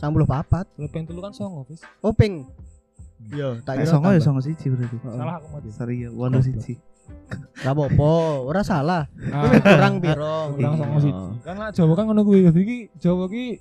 Heeh. 0.00 0.10
90 0.16 0.24
papat. 0.26 0.64
telu 0.70 0.88
ping 0.88 1.04
telu 1.04 1.20
kan 1.20 1.30
songo 1.30 1.62
wis 1.66 1.84
Oh 2.00 2.10
ping. 2.10 2.48
Yo, 3.28 3.60
tak 3.60 3.76
Nek 3.76 3.84
kira 3.84 3.92
songo 3.92 4.08
ya 4.08 4.18
songo 4.18 4.40
siji 4.40 4.66
berarti. 4.66 4.96
salah 4.98 5.36
aku 5.36 5.46
mati 5.50 5.68
Sorry 5.68 5.96
ya, 6.00 6.08
walu 6.10 6.40
siji. 6.40 6.80
Ra 7.60 7.70
apa-apa, 7.70 8.10
ora 8.40 8.62
salah. 8.62 9.04
Ah. 9.28 9.44
Kurang 9.52 10.00
piro? 10.00 10.56
kurang 10.56 10.72
Iya. 10.72 10.80
sama 10.80 10.98
siji. 10.98 11.24
Kan 11.42 11.54
lah 11.56 11.68
Jawa 11.68 11.92
kan 11.92 12.04
ngono 12.06 12.22
kuwi. 12.22 12.40
Jadi 12.42 12.60
iki 12.60 12.78
Jawa 12.96 13.28
ki 13.28 13.60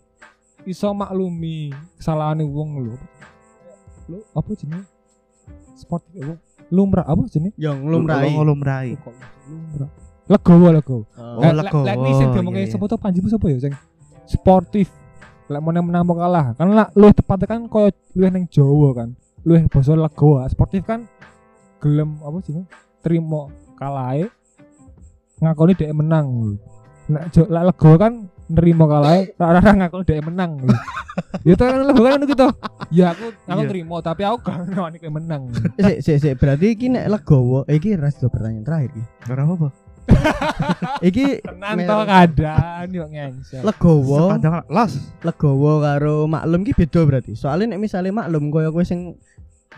iso 0.63 0.88
maklumi 0.89 1.75
kesalahane 1.98 2.41
wong 2.41 2.69
lho. 2.79 2.96
Lho, 4.08 4.24
apa 4.31 4.50
jenenge? 4.53 4.88
Sport? 5.75 6.08
Lumrah 6.69 7.03
apa 7.03 7.27
jenenge? 7.27 7.51
Yang 7.58 7.84
lumrahi. 7.84 8.31
Ngolumrai. 8.31 8.89
Kok 8.96 9.13
lumrah. 9.46 9.91
Legowo 10.25 10.67
legowo. 10.69 11.03
Oh, 11.17 11.41
Lek- 11.41 11.67
legowo. 11.67 11.84
Lek 11.84 11.96
iki 11.98 12.13
sing 12.15 12.27
diomongi 12.31 12.60
Iya, 12.60 12.63
iya. 12.63 12.72
sapa 12.72 12.86
to 12.86 12.96
Panji 12.96 13.19
sapa 13.24 13.46
ya 13.50 13.58
sing 13.60 13.74
sportif. 14.24 14.88
Lek 15.49 15.61
menang 15.61 15.83
menang 15.83 16.05
apa 16.05 16.13
kalah. 16.15 16.45
Kan 16.53 16.67
lah 16.71 16.87
luwih 16.93 17.11
tepatnya 17.11 17.47
kan 17.49 17.61
koyo 17.65 17.89
luwih 18.13 18.29
ning 18.29 18.45
Jawa 18.47 18.89
kan. 18.93 19.09
Luwih 19.41 19.65
basa 19.65 19.97
legowo. 19.97 20.45
Sportif 20.45 20.85
kan 20.85 21.09
gelem 21.81 22.21
apa 22.21 22.37
jenenge? 22.45 22.69
Trimo 23.01 23.49
kalahe 23.73 24.29
ngakoni 25.41 25.73
dhek 25.73 25.95
menang. 25.95 26.57
Lek 27.09 27.23
Jo- 27.33 27.49
lek 27.49 27.63
legowo 27.73 27.95
kan 27.97 28.13
nerima 28.49 28.85
ora 28.85 29.25
ora 29.41 29.59
ngakoni 29.61 30.03
dhek 30.05 30.21
menang. 30.21 30.51
ya 31.43 31.51
itu 31.57 31.63
kan 31.65 31.81
legowo 31.81 32.07
kan 32.07 32.21
gitu. 32.23 32.47
Ya 32.89 33.05
aku 33.11 33.25
aku 33.45 33.61
Iya. 33.65 33.69
terima 33.69 33.95
tapi 33.99 34.21
aku 34.23 34.37
gak 34.45 34.55
ngakoni 34.69 34.97
kowe 34.97 35.11
menang. 35.17 35.41
Sik 35.81 35.97
sik 36.05 36.17
sik 36.21 36.33
berarti 36.37 36.77
iki 36.77 36.87
nek 36.87 37.09
legowo, 37.09 37.65
iki 37.65 37.97
ras 37.97 38.21
pertanyaan 38.21 38.61
terakhir 38.61 38.91
iki. 38.93 39.03
Ora 39.27 39.43
apa. 39.45 39.67
Iki 40.99 41.41
Tenan 41.41 41.75
mer- 41.75 41.87
to 41.87 41.97
kadang 42.03 42.87
yo 42.91 43.05
ngengsel. 43.07 43.61
legowo, 43.63 44.27
Sepanjang 44.27 44.67
los. 44.67 44.93
legowo 45.21 45.79
karo 45.79 46.25
maklum 46.25 46.61
ki 46.61 46.73
beda 46.75 47.01
berarti. 47.03 47.33
Soalnya 47.33 47.75
nek 47.75 47.81
misalnya 47.81 48.11
maklum 48.11 48.49
koyo 48.49 48.69
kowe 48.69 48.83
sing 48.83 49.15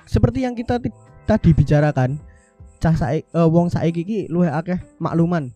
seperti 0.04 0.44
yang 0.44 0.58
kita 0.58 0.82
tadi 1.24 1.50
bicarakan, 1.54 2.18
cah 2.78 2.94
saiki 2.94 3.24
eh, 3.28 3.48
wong 3.48 3.70
saiki 3.70 4.02
ki 4.02 4.20
luwih 4.28 4.50
akeh 4.50 4.82
makluman. 4.98 5.54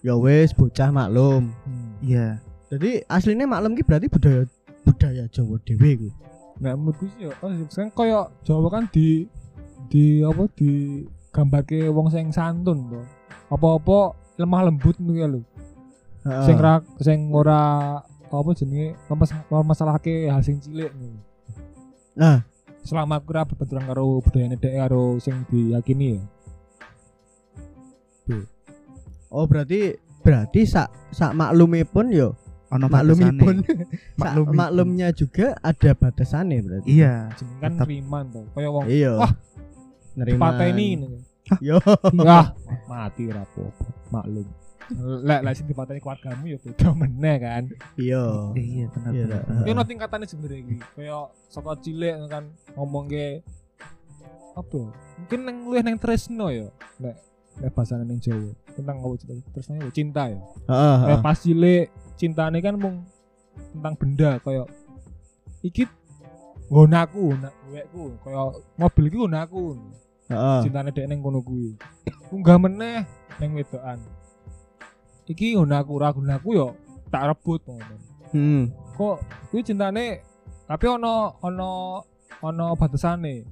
Ya 0.00 0.14
wis 0.14 0.52
bocah 0.52 0.88
maklum. 0.88 1.50
Hmm. 1.64 1.96
Iya. 1.98 2.38
Jadi 2.68 3.02
aslinya 3.04 3.48
maklum 3.48 3.72
ki 3.72 3.82
berarti 3.82 4.06
budaya 4.06 4.44
budaya 4.84 5.24
Jawa 5.28 5.56
dhewe 5.64 5.90
kuwi. 5.96 6.12
Nah, 6.58 6.74
menurutku 6.74 7.06
sih 7.08 7.22
ya, 7.22 7.30
oh, 7.38 7.50
sekarang 7.70 7.90
koyo 7.94 8.20
Jawa 8.42 8.68
kan 8.68 8.84
di 8.90 9.30
di 9.88 10.20
apa 10.20 10.44
di 10.52 11.02
gambarke 11.30 11.86
wong 11.88 12.10
sing 12.10 12.28
santun 12.28 12.90
to. 12.90 13.00
Apa-apa 13.48 13.98
lemah 14.36 14.62
lembut 14.64 14.96
ngono 14.96 15.12
ya 15.14 15.26
lho. 15.26 15.40
Heeh. 16.22 16.44
Sing 16.44 16.56
ra 16.56 16.80
sing 16.98 17.18
ora 17.30 17.60
apa 18.28 18.50
jenenge 18.52 18.92
masalahke 19.62 20.28
hal 20.28 20.40
sing 20.40 20.58
cilik 20.58 20.92
ngono. 20.92 21.20
Nah, 22.14 22.44
Selama 22.78 23.20
aku 23.20 23.30
ora 23.30 23.44
berbenturan 23.44 23.84
karo 23.84 24.16
budayane 24.18 24.56
dhek 24.56 24.74
karo 24.74 25.16
sing 25.18 25.44
diyakini 25.46 26.16
ya. 26.16 26.22
oh 29.28 29.44
berarti 29.44 29.92
berarti 30.20 30.64
sak 30.64 30.88
sak 31.10 31.32
maklume 31.32 31.84
pun 31.84 32.08
yo 32.08 32.32
Ono 32.68 32.84
maklumipun 32.84 33.64
batasane. 33.64 33.84
sak 34.20 34.20
Maklumipun. 34.20 34.52
maklumnya 34.54 35.08
juga 35.10 35.56
ada 35.64 35.90
batasannya 35.96 36.58
berarti. 36.60 36.88
Iya. 36.92 37.32
Kan 37.64 37.80
Tetap. 37.80 37.88
riman 37.88 38.24
to. 38.28 38.44
Kaya 38.52 38.68
wong 38.68 38.84
Iya. 38.84 39.12
Wah, 39.16 39.32
nerima. 40.12 40.52
ngono. 41.00 41.16
Yo. 41.64 41.76
Wah, 42.24 42.52
mati 42.88 43.28
ora 43.28 43.42
apa-apa. 43.44 43.86
Maklum. 44.12 44.48
Lek 45.20 45.40
lek 45.44 45.52
sing 45.52 45.68
dipateni 45.68 46.00
keluargamu 46.00 46.48
ya 46.48 46.56
beda 46.56 46.88
meneh 46.96 47.36
kan. 47.40 47.62
Iya. 48.00 48.24
Iya 48.56 48.86
benar. 48.88 49.10
Iya, 49.12 49.72
ono 49.76 49.82
tingkatane 49.84 50.24
sebenarnya 50.24 50.64
iki. 50.64 50.76
Kaya 50.96 51.28
saka 51.52 51.76
cilik 51.84 52.14
kan 52.32 52.48
ngomong 52.72 53.12
ke 53.12 53.44
apa? 54.56 54.76
ya? 54.80 54.88
Mungkin 55.20 55.40
nang 55.44 55.56
luwih 55.68 55.80
nang 55.84 55.96
tresno 56.00 56.48
ya. 56.48 56.72
Nek 56.96 57.16
nek 57.60 57.70
bahasane 57.76 58.08
ning 58.08 58.16
Jawa. 58.16 58.52
Tentang 58.72 58.96
apa 58.96 59.14
cinta? 59.20 59.32
Tresno 59.52 59.72
ya 59.76 59.92
cinta 59.92 60.22
ya. 60.32 60.40
Heeh. 60.72 60.96
Kayak 61.04 61.20
pas 61.20 61.36
cilik 61.36 61.84
cintane 62.16 62.58
kan 62.64 62.74
mung 62.80 63.04
tentang 63.76 63.94
benda 63.98 64.40
kaya 64.40 64.64
iki 65.60 65.84
nggonaku, 66.68 67.32
nak 67.40 67.54
duweku, 67.64 68.04
kaya 68.22 68.42
mobil 68.76 69.04
iki 69.08 69.16
nggonaku. 69.16 69.64
Heeh. 70.28 70.60
Cintane 70.64 70.90
dek 70.92 71.08
ning 71.08 71.24
kono 71.24 71.40
kuwi. 71.40 71.72
Unggah 72.28 72.60
meneh 72.60 73.08
ning 73.40 73.56
wedokan. 73.56 73.98
Iki 75.28 75.56
nggonaku, 75.56 75.90
ora 75.96 76.08
nggonaku 76.12 76.48
yo 76.56 76.68
tak 77.08 77.32
rebut 77.32 77.60
ngono. 77.64 77.96
Hmm. 78.32 78.62
Kok 78.96 79.16
kuwi 79.48 79.60
cintane 79.64 80.20
tapi 80.68 80.84
ono 80.88 81.36
ono 81.40 81.70
ono 82.44 82.64
batasane. 82.76 83.44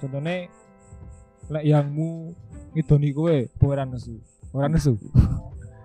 Contohnya 0.00 0.48
lek 1.48 1.64
yangmu 1.64 2.32
ngidoni 2.76 3.08
kowe 3.16 3.36
apa 3.48 3.64
ora 3.64 3.84
nesu? 3.88 4.20
Ora 4.52 4.68
nesu. 4.68 4.96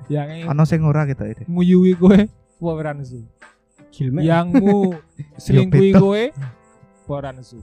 Yang 0.09 0.49
Ono 0.49 0.63
sing 0.65 0.81
ora 0.81 1.05
gitu 1.05 1.21
itu. 1.21 1.45
nguyuwi 1.45 1.93
kowe 1.95 2.17
apa 2.17 2.65
ora 2.65 2.91
nesu? 2.97 3.23
Gilme. 3.93 4.25
Yangmu 4.25 4.97
selingkuhi 5.43 5.93
kowe 5.95 6.21
apa 6.33 7.11
ora 7.13 7.31
nesu? 7.31 7.61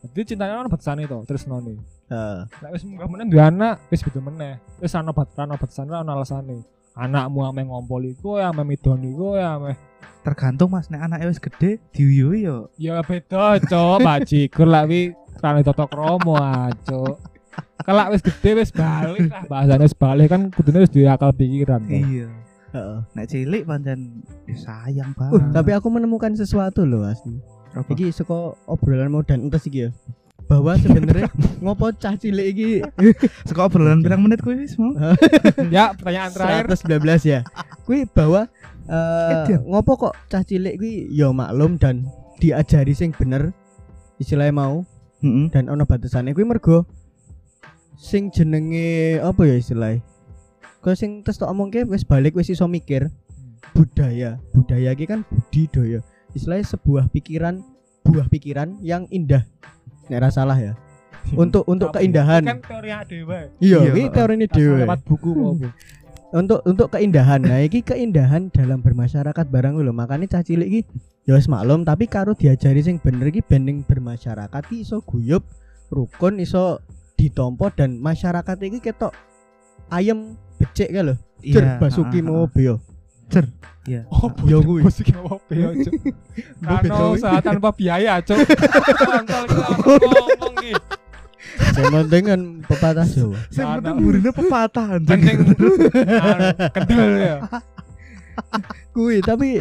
Jadi 0.00 0.32
cintanya 0.32 0.60
ono 0.60 0.72
batasane 0.72 1.04
to, 1.04 1.20
terus 1.28 1.44
noni. 1.44 1.76
Heeh. 2.08 2.40
Nek 2.48 2.70
wis 2.72 2.82
munggah 2.88 3.08
meneh 3.08 3.26
duwe 3.28 3.42
anak, 3.44 3.84
wis 3.92 4.00
beda 4.00 4.20
meneh. 4.24 4.54
Wis 4.80 4.96
ana 4.96 5.12
bat 5.12 5.28
ana 5.36 5.54
batasane 5.54 5.92
ana 5.92 6.16
alasane. 6.16 6.64
Anakmu 6.96 7.44
ame 7.44 7.68
ngompoli 7.68 8.16
kowe, 8.18 8.40
ame 8.40 8.64
midoni 8.64 9.12
kowe, 9.12 9.38
ame 9.38 9.76
Tergantung 10.20 10.68
Mas 10.68 10.92
nek 10.92 11.00
anaknya 11.00 11.32
wis 11.32 11.40
gede 11.40 11.80
diuyui 11.92 12.44
yo. 12.44 12.68
Ya 12.76 13.00
beda, 13.00 13.56
Cok. 13.56 14.04
Bajigur 14.04 14.68
lak 14.68 14.84
wi 14.88 15.16
rane 15.40 15.64
toto 15.64 15.88
kromo, 15.88 16.36
Cok. 16.84 17.16
Kelak 17.80 18.08
wis 18.12 18.20
gede 18.20 18.50
wis 18.60 18.70
balik 18.72 19.32
lah. 19.32 19.44
Bahasane 19.48 19.84
wis 19.84 19.96
balik 19.96 20.28
kan 20.28 20.52
kudune 20.52 20.84
wis 20.84 20.92
duwe 20.92 21.08
akal 21.08 21.32
pikiran. 21.32 21.80
Iya. 21.88 22.28
Heeh. 22.70 22.98
Nek 23.16 23.26
cilik 23.26 23.62
pancen 23.64 24.20
ya 24.44 24.56
sayang 24.60 25.10
Uh, 25.16 25.32
banget. 25.32 25.50
tapi 25.56 25.70
aku 25.72 25.88
menemukan 25.88 26.36
sesuatu 26.36 26.84
loh 26.84 27.02
asli. 27.08 27.40
Apa? 27.70 27.88
Iki 27.88 28.10
saka 28.10 28.54
obrolan 28.64 29.08
mau 29.08 29.22
dan 29.22 29.46
entes 29.46 29.64
iki 29.64 29.86
ya. 29.86 29.90
Bahwa 30.44 30.74
sebenarnya 30.74 31.30
ngopo 31.62 31.94
cah 31.94 32.14
cilik 32.14 32.46
iki 32.50 32.68
Saka 33.48 33.66
obrolan 33.66 34.02
pirang 34.02 34.20
menit 34.20 34.42
kuwi 34.42 34.66
wis 34.66 34.74
mau. 34.74 34.90
Ya, 35.74 35.94
pertanyaan 35.94 36.34
terakhir. 36.34 36.64
119 36.74 36.98
ya. 37.24 37.40
Kuwi 37.84 38.06
bahwa 38.06 38.50
Eh, 38.90 39.46
Dian. 39.46 39.62
ngopo 39.70 39.94
kok 39.94 40.14
cah 40.26 40.42
cilik 40.42 40.74
kuwi 40.74 41.06
ya 41.08 41.30
maklum 41.30 41.78
dan 41.78 42.10
diajari 42.42 42.90
sing 42.90 43.14
bener 43.14 43.54
istilahnya 44.18 44.50
mau 44.50 44.82
Heeh. 45.22 45.46
dan 45.54 45.70
ono 45.70 45.86
batasannya 45.86 46.34
kuwi 46.34 46.42
mergo 46.42 46.82
sing 47.94 48.34
jenenge 48.34 49.22
apa 49.22 49.46
ya 49.46 49.54
istilahnya 49.54 50.02
kok 50.82 50.98
sing 50.98 51.22
tes 51.22 51.38
tok 51.38 51.54
omongke 51.54 51.86
wis 51.86 52.02
balik 52.02 52.34
wis 52.34 52.50
iso 52.50 52.66
mikir 52.66 53.14
budaya 53.78 54.42
budaya 54.50 54.90
iki 54.90 55.06
kan 55.06 55.22
budidaya 55.22 56.02
istilahnya 56.32 56.66
sebuah 56.66 57.08
pikiran 57.08 57.60
buah 58.00 58.26
pikiran 58.26 58.78
yang 58.80 59.04
indah 59.08 59.44
nek 60.06 60.18
ra 60.18 60.30
salah 60.30 60.56
ya 60.56 60.72
untuk 61.36 61.62
untuk 61.64 61.90
Tapi 61.90 62.08
keindahan 62.08 62.42
Kan 62.42 62.58
teori 62.60 62.90
dewa. 63.06 63.38
iya 63.58 63.78
Iya, 63.78 63.92
heeh. 63.92 64.08
teorine 64.08 64.44
Asal 64.44 64.54
dhewe 64.56 64.76
lewat 64.82 65.00
buku 65.04 65.30
untuk 66.40 66.60
untuk 66.62 66.88
keindahan 66.88 67.40
nah 67.40 67.58
iki 67.58 67.82
keindahan 67.82 68.48
dalam 68.48 68.80
bermasyarakat 68.80 69.46
barang 69.46 69.74
lho 69.76 69.90
makanya 69.90 70.38
cah 70.38 70.42
cilik 70.42 70.66
iki 70.66 70.80
ya 71.24 71.34
wis 71.34 71.46
maklum 71.46 71.82
tapi 71.82 72.06
karo 72.06 72.32
diajari 72.32 72.80
sing 72.80 72.96
bener 72.96 73.28
iki 73.28 73.42
bending 73.42 73.82
bermasyarakat 73.82 74.62
iki 74.66 74.82
iso 74.82 75.02
guyub 75.02 75.42
rukun 75.88 76.38
iso 76.38 76.78
ditompo 77.14 77.68
dan 77.68 77.98
masyarakat 77.98 78.56
iki 78.62 78.80
ketok 78.80 79.10
ayem 79.88 80.38
becik 80.56 80.88
kan 80.88 81.04
lho 81.04 81.16
Iya. 81.40 81.80
basuki 81.80 82.20
mau. 82.20 82.44
Yo 83.32 83.42
Iya. 83.88 84.04
Oh, 84.06 84.28
Ya 84.44 84.60
kuwi. 84.60 84.84
Bos 84.84 85.00
iki 85.00 85.10
apa 85.10 85.40
ya. 85.50 85.72
Mbok 85.72 86.76
beda 86.84 86.92
Kano 86.92 87.16
usaha 87.16 87.38
tanpa 87.40 87.72
biaya, 87.72 88.20
Cok. 88.20 88.38
Kontol 89.00 89.44
iki 89.48 89.62
ngomong 90.04 90.54
iki. 90.60 90.72
sing 91.50 91.84
penting 91.88 92.22
kan 92.24 92.40
pepatah 92.62 93.06
Jawa 93.08 93.38
Sing 93.48 93.64
penting 93.64 93.96
burine 93.98 94.30
pepatah 94.30 94.86
anjing. 94.94 95.08
Penting 95.08 95.36
kendel 96.76 97.12
ya. 97.16 97.36
kuwi 98.92 99.18
tapi 99.20 99.58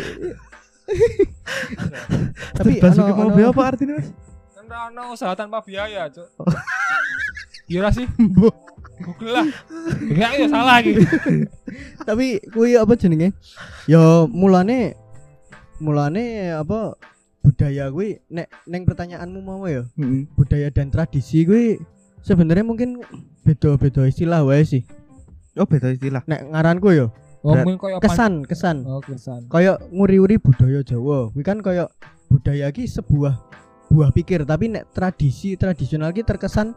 tapi 2.53 2.71
basuki 2.77 3.07
ono- 3.07 3.17
mau 3.25 3.31
ono- 3.31 3.49
apa 3.49 3.61
artinya 3.65 3.93
Mas? 3.97 4.09
Ora 4.59 4.77
ono 4.85 5.01
usaha 5.11 5.33
tanpa 5.33 5.63
biaya, 5.63 6.05
Cok. 6.07 6.27
Iya 7.65 7.89
sih? 7.89 8.05
Mbok. 8.11 8.78
Google 8.99 9.31
lah. 9.31 9.47
Enggak 9.99 10.31
ya 10.35 10.45
salah 10.47 10.75
iki. 10.79 10.93
tapi 12.07 12.27
kuwi 12.49 12.75
apa 12.75 12.93
jenenge 12.93 13.31
ya 13.85 14.25
mulane 14.25 14.97
mulane 15.77 16.51
apa 16.51 16.97
budaya 17.39 17.87
kuwi 17.87 18.19
nek 18.27 18.51
neng 18.65 18.83
pertanyaanmu 18.83 19.39
mau 19.39 19.63
ya 19.63 19.87
Heeh. 19.95 20.27
budaya 20.33 20.67
dan 20.69 20.89
tradisi 20.89 21.43
kuwi 21.43 21.79
sebenarnya 22.19 22.65
mungkin 22.65 22.99
beda-beda 23.41 24.03
istilah 24.03 24.43
wae 24.43 24.63
sih 24.63 24.83
Oh 25.55 25.65
beda 25.65 25.91
istilah. 25.91 26.23
nek 26.25 26.49
ngaranku 26.49 26.89
ya 26.91 27.07
Ngomongin 27.39 27.79
koyo 27.79 27.97
kesan 28.03 28.43
kesan 28.43 28.83
Oh, 28.83 28.99
kesan. 28.99 29.47
kaya 29.47 29.79
nguri-uri 29.87 30.35
budaya 30.35 30.83
Jawa 30.83 31.31
kuwi 31.31 31.43
kan 31.43 31.63
kaya 31.63 31.87
budaya 32.27 32.67
ki 32.69 32.83
sebuah 32.83 33.39
buah 33.87 34.11
pikir 34.11 34.43
tapi 34.43 34.67
nek 34.67 34.91
tradisi 34.91 35.55
tradisional 35.55 36.11
ki 36.11 36.21
terkesan 36.21 36.75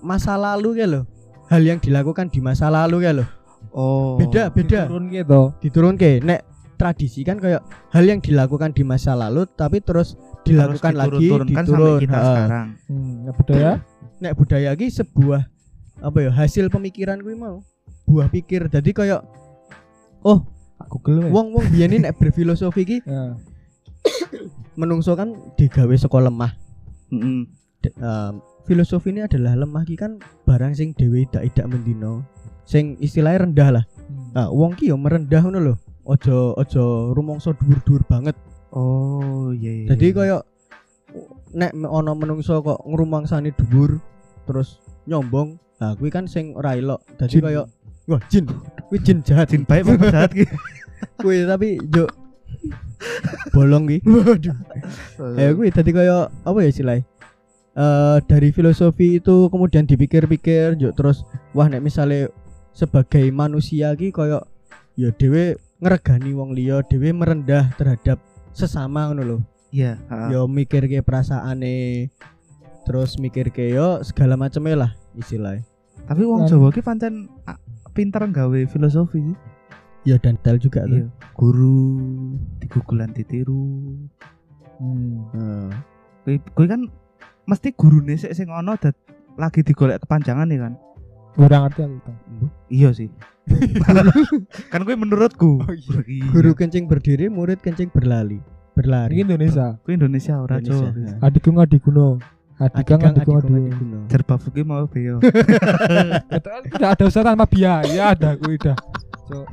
masa 0.00 0.34
lalu 0.34 0.78
ya 0.78 0.86
loh 0.86 1.04
hal 1.46 1.60
yang 1.60 1.78
dilakukan 1.78 2.28
di 2.28 2.38
masa 2.38 2.68
lalu 2.68 3.04
ya 3.04 3.12
loh 3.12 3.28
Oh. 3.68 4.16
beda 4.16 4.48
beda 4.48 4.88
Turun 4.88 5.12
gitu. 5.12 5.40
diturunke 5.60 6.24
nek 6.24 6.40
tradisi 6.74 7.20
kan 7.20 7.36
kayak 7.36 7.60
hal 7.90 8.00
yang 8.02 8.18
dilakukan 8.18 8.70
di 8.70 8.80
masa 8.80 9.12
lalu 9.12 9.44
tapi 9.46 9.78
terus 9.78 10.14
dilakukan 10.42 10.94
Harus 10.94 11.00
lagi 11.04 11.10
diturun-turunkan 11.20 11.64
sampai 11.64 11.76
diturun 11.76 12.00
kita 12.00 12.16
Heeh. 12.16 12.26
sekarang. 12.28 12.66
Hmm, 12.86 13.14
ya 13.20 13.32
budaya. 13.34 13.72
nek 14.18 14.32
budaya 14.34 14.70
ki 14.74 14.86
sebuah 14.88 15.42
apa 16.00 16.18
ya 16.18 16.30
hasil 16.32 16.64
pemikiran 16.68 17.18
kuwi 17.18 17.34
mau 17.34 17.60
buah 18.04 18.26
pikir 18.26 18.66
jadi 18.66 18.90
kayak 18.90 19.20
oh 20.22 20.46
Google 20.88 21.28
wong 21.28 21.52
wong 21.52 21.66
biyen 21.68 21.92
ini 21.92 22.02
nek 22.04 22.16
berfilosofi 22.16 22.82
ki 22.84 22.98
Ya. 23.04 23.36
menungso 24.80 25.12
kan 25.12 25.34
digawe 25.54 25.92
sekolah 25.92 26.30
lemah 26.30 26.52
Heeh. 27.10 27.42
De- 27.78 27.94
em, 27.94 28.34
filosofi 28.68 29.10
ini 29.16 29.24
adalah 29.24 29.56
lemah 29.56 29.82
ki 29.88 29.96
kan 29.96 30.20
barang 30.44 30.76
sing 30.76 30.92
dewe 30.92 31.24
tidak 31.26 31.48
tidak 31.50 31.66
mendino 31.72 32.20
sing 32.68 33.00
istilahnya 33.00 33.48
rendah 33.48 33.70
lah 33.80 33.84
Hmm. 34.08 34.32
nah, 34.32 34.48
wong 34.48 34.72
ki 34.72 34.88
yo 34.88 34.96
merendah 34.96 35.44
ngono 35.44 35.60
lho 35.60 35.74
ojo 36.08 36.56
ojo 36.56 37.12
rumongso 37.12 37.52
dhuwur-dhuwur 37.52 38.08
banget 38.08 38.32
Oh 38.68 39.48
iya 39.56 39.72
iya. 39.72 39.86
Jadi 39.96 40.06
iya. 40.12 40.16
koyo 40.16 40.38
nek 41.56 41.72
ono 41.72 42.12
menungso 42.12 42.60
kok 42.60 42.84
ngrumangsani 42.84 43.56
dhuwur 43.56 43.96
terus 44.44 44.80
nyombong. 45.08 45.56
Nah, 45.80 45.96
kuwi 45.96 46.12
kan 46.12 46.28
sing 46.28 46.52
ora 46.52 46.76
elok. 46.76 47.00
Dadi 47.16 47.40
koyo 47.40 47.64
wah 48.04 48.20
jin. 48.28 48.44
Kuwi 48.92 48.98
jin 49.00 49.24
jahat. 49.24 49.48
jin 49.48 49.64
baik 49.64 49.88
apa 49.88 50.04
jahat 50.14 50.30
ki? 50.36 50.44
Kuwi 51.16 51.48
tapi 51.48 51.80
yo 51.80 52.04
bolong 53.56 53.88
ki. 53.88 54.04
Waduh. 54.04 54.56
Ya 55.40 55.48
kuwi 55.56 55.72
dadi 55.72 55.90
koyo 55.96 56.28
apa 56.28 56.58
ya 56.60 56.68
istilahnya? 56.68 57.08
Eh 57.78 58.18
dari 58.26 58.50
filosofi 58.50 59.22
itu 59.22 59.46
kemudian 59.48 59.86
dipikir-pikir 59.86 60.74
yo 60.76 60.90
terus 60.90 61.22
wah 61.54 61.70
nek 61.70 61.78
misale 61.78 62.26
sebagai 62.74 63.30
manusia 63.30 63.94
ki 63.94 64.10
koyo 64.10 64.42
ya 64.98 65.14
dhewe 65.14 65.54
ngregani 65.78 66.34
wong 66.34 66.58
liya, 66.58 66.82
dhewe 66.82 67.14
merendah 67.14 67.70
terhadap 67.78 68.18
sesama 68.50 69.06
ngono 69.06 69.22
lho. 69.22 69.38
Iya. 69.70 69.94
heeh. 70.10 70.28
yo 70.34 70.48
mikir 70.48 70.88
ke 70.88 71.04
perasaane 71.04 72.08
terus 72.82 73.14
mikir 73.14 73.52
ke 73.52 73.70
yo 73.70 74.00
segala 74.00 74.34
macamnya 74.34 74.88
lah 74.88 74.90
istilahnya 75.14 75.62
Tapi 76.08 76.24
wong 76.24 76.48
Kan- 76.48 76.50
Jawa 76.50 76.68
ki 76.72 76.80
pancen 76.80 77.14
pinter 77.92 78.24
nggawe 78.24 78.58
filosofi 78.66 79.20
ya 80.02 80.16
dan 80.18 80.34
tel 80.40 80.56
juga 80.58 80.82
tuh 80.82 81.04
Iya. 81.04 81.06
Guru 81.36 82.00
digugulan 82.58 83.12
ditiru. 83.14 83.94
Hmm. 84.80 85.30
Heeh. 85.30 85.68
Kuwi 86.24 86.34
kuwi 86.56 86.66
kan 86.66 86.82
mesti 87.48 87.72
gurune 87.72 88.14
sik 88.20 88.36
sing 88.36 88.52
ono 88.52 88.76
dat 88.76 88.92
lagi 89.40 89.64
digolek 89.64 90.04
kepanjangan 90.04 90.52
ya 90.52 90.68
kan. 90.68 90.74
Ora 91.40 91.64
ngerti 91.64 91.80
aku. 91.86 92.12
Iya 92.68 92.90
sih. 92.92 93.08
kan 94.72 94.84
kuwi 94.84 94.96
menurutku. 95.00 95.64
Oh, 95.64 95.72
iya. 95.72 95.98
Iya. 96.04 96.28
guru 96.28 96.52
kencing 96.52 96.84
berdiri 96.84 97.32
murid 97.32 97.64
kencing 97.64 97.88
berlali 97.88 98.44
berlari 98.76 99.18
Ini 99.18 99.24
Indonesia. 99.24 99.80
kuwi 99.82 99.96
Indonesia 99.96 100.36
ora 100.36 100.60
Jawa. 100.60 100.92
nah. 100.92 101.24
Adikku 101.24 101.50
ngadikuno. 101.56 102.20
Adikang 102.58 103.00
adikku 103.00 103.38
adikung, 103.38 103.38
adikku. 103.38 103.54
adikuno. 103.70 103.98
Jerbafu 104.10 104.48
ki 104.52 104.62
mau 104.66 104.84
beyo. 104.90 105.22
Tidak 106.74 106.90
ada 106.90 107.04
usaha 107.06 107.24
tanpa 107.24 107.46
biaya 107.46 108.12
ada 108.12 108.34
aku 108.34 108.58
udah. 108.58 108.76
Cok. 109.30 109.46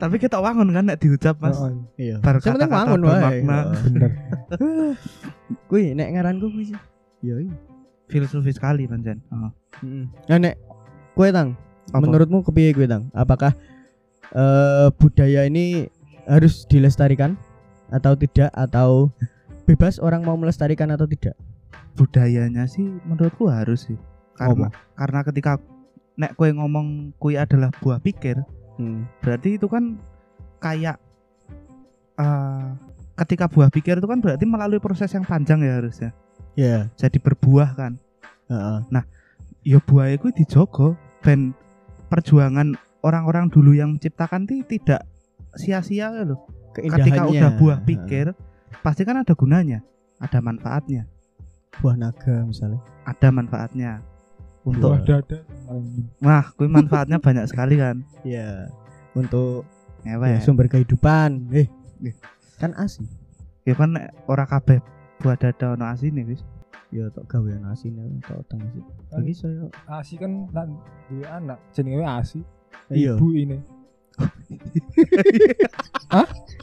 Tapi 0.00 0.16
kita 0.16 0.40
wangun 0.42 0.72
kan 0.74 0.84
nek 0.90 0.98
diucap 0.98 1.36
Mas. 1.38 1.60
Oh, 1.60 1.70
iya 2.00 2.18
Bar 2.18 2.40
Sing 2.42 2.56
penting 2.56 2.66
kata-kata 2.72 2.98
bermakna. 2.98 3.58
Bener. 3.84 4.10
kuwi 5.70 5.94
nek 5.94 6.08
ngaranku 6.18 6.50
kuwi 6.50 6.74
sih 6.74 6.78
iya 7.20 7.36
iya 7.40 7.56
Filosofi 8.10 8.50
sekali 8.50 8.90
pancen. 8.90 9.22
Heeh. 9.30 9.50
Heeh. 9.86 10.04
nah 10.26 10.38
nek 10.42 10.54
kue 11.14 11.30
tang 11.30 11.54
Apa? 11.94 12.02
menurutmu 12.02 12.42
kepiye 12.42 12.74
kue 12.74 12.86
tang 12.90 13.08
apakah 13.14 13.54
eh 14.30 14.88
budaya 14.98 15.46
ini 15.46 15.90
harus 16.26 16.62
dilestarikan 16.66 17.34
atau 17.90 18.14
tidak 18.14 18.50
atau 18.54 19.10
bebas 19.66 19.98
orang 19.98 20.22
mau 20.22 20.38
melestarikan 20.38 20.94
atau 20.94 21.06
tidak 21.10 21.34
budayanya 21.98 22.66
sih 22.70 22.86
menurutku 23.06 23.50
harus 23.50 23.90
sih 23.90 23.98
karena 24.38 24.70
Apa? 24.70 24.78
karena 24.94 25.20
ketika 25.26 25.52
nek 26.14 26.34
kue 26.38 26.50
ngomong 26.54 27.14
kue 27.18 27.34
adalah 27.34 27.74
buah 27.82 27.98
pikir 27.98 28.38
hmm. 28.78 29.06
berarti 29.22 29.58
itu 29.58 29.66
kan 29.66 29.98
kayak 30.62 30.96
eh, 32.18 32.66
ketika 33.18 33.50
buah 33.50 33.68
pikir 33.68 33.98
itu 33.98 34.08
kan 34.08 34.22
berarti 34.22 34.44
melalui 34.46 34.78
proses 34.78 35.10
yang 35.10 35.26
panjang 35.26 35.60
ya 35.60 35.82
harusnya 35.82 36.10
ya 36.54 36.88
jadi 36.98 37.18
berbuah 37.18 37.70
kan. 37.76 37.92
Heeh. 38.50 39.04
ya 39.62 39.78
buah 39.78 40.10
itu 40.10 40.32
dijogo 40.34 40.96
ben 41.22 41.54
perjuangan 42.10 42.74
orang-orang 43.04 43.46
dulu 43.52 43.76
yang 43.76 43.94
menciptakan 43.94 44.48
ti 44.48 44.64
tidak 44.66 45.06
sia-sia 45.54 46.10
loh 46.26 46.48
ketika 46.74 47.28
udah 47.28 47.50
buah 47.60 47.78
pikir 47.86 48.34
pasti 48.82 49.02
kan 49.06 49.22
ada 49.22 49.34
gunanya 49.36 49.84
ada 50.20 50.38
manfaatnya. 50.44 51.08
Buah 51.80 51.96
naga 51.96 52.44
misalnya. 52.44 52.82
Ada 53.08 53.32
manfaatnya. 53.32 54.04
Untuk 54.68 54.92
Buah 54.92 55.00
dada. 55.00 55.38
Wah 56.20 56.44
kue 56.52 56.68
manfaatnya 56.68 57.16
banyak 57.24 57.48
sekali 57.48 57.80
kan. 57.80 58.04
Ya 58.20 58.68
untuk 59.16 59.64
ngewe 60.04 60.28
ya, 60.36 60.38
sumber 60.44 60.68
kehidupan. 60.68 61.48
Eh 61.56 61.68
Eh. 62.00 62.16
kan 62.56 62.72
asi 62.80 63.04
ya 63.68 63.76
kan 63.76 63.92
nek 63.92 64.12
ora 64.24 64.48
kabeh 64.48 64.80
buah 65.20 65.36
dada 65.36 65.66
ono 65.72 65.84
asine 65.86 66.24
wis 66.24 66.40
ya 66.90 67.06
tok 67.08 67.28
gawean 67.28 67.62
asine 67.66 68.00
tok 68.22 68.40
teng 68.46 68.60
sih 68.72 68.82
Kan- 69.06 69.22
iki 69.22 69.34
saya 69.34 69.68
Asi 69.86 70.14
kan 70.16 70.48
nak 70.48 70.66
duwe 71.06 71.24
anak 71.24 71.58
jenenge 71.70 72.02
Asi. 72.02 72.40
Iya. 72.88 73.14
Ibu 73.14 73.28
ini. 73.32 73.58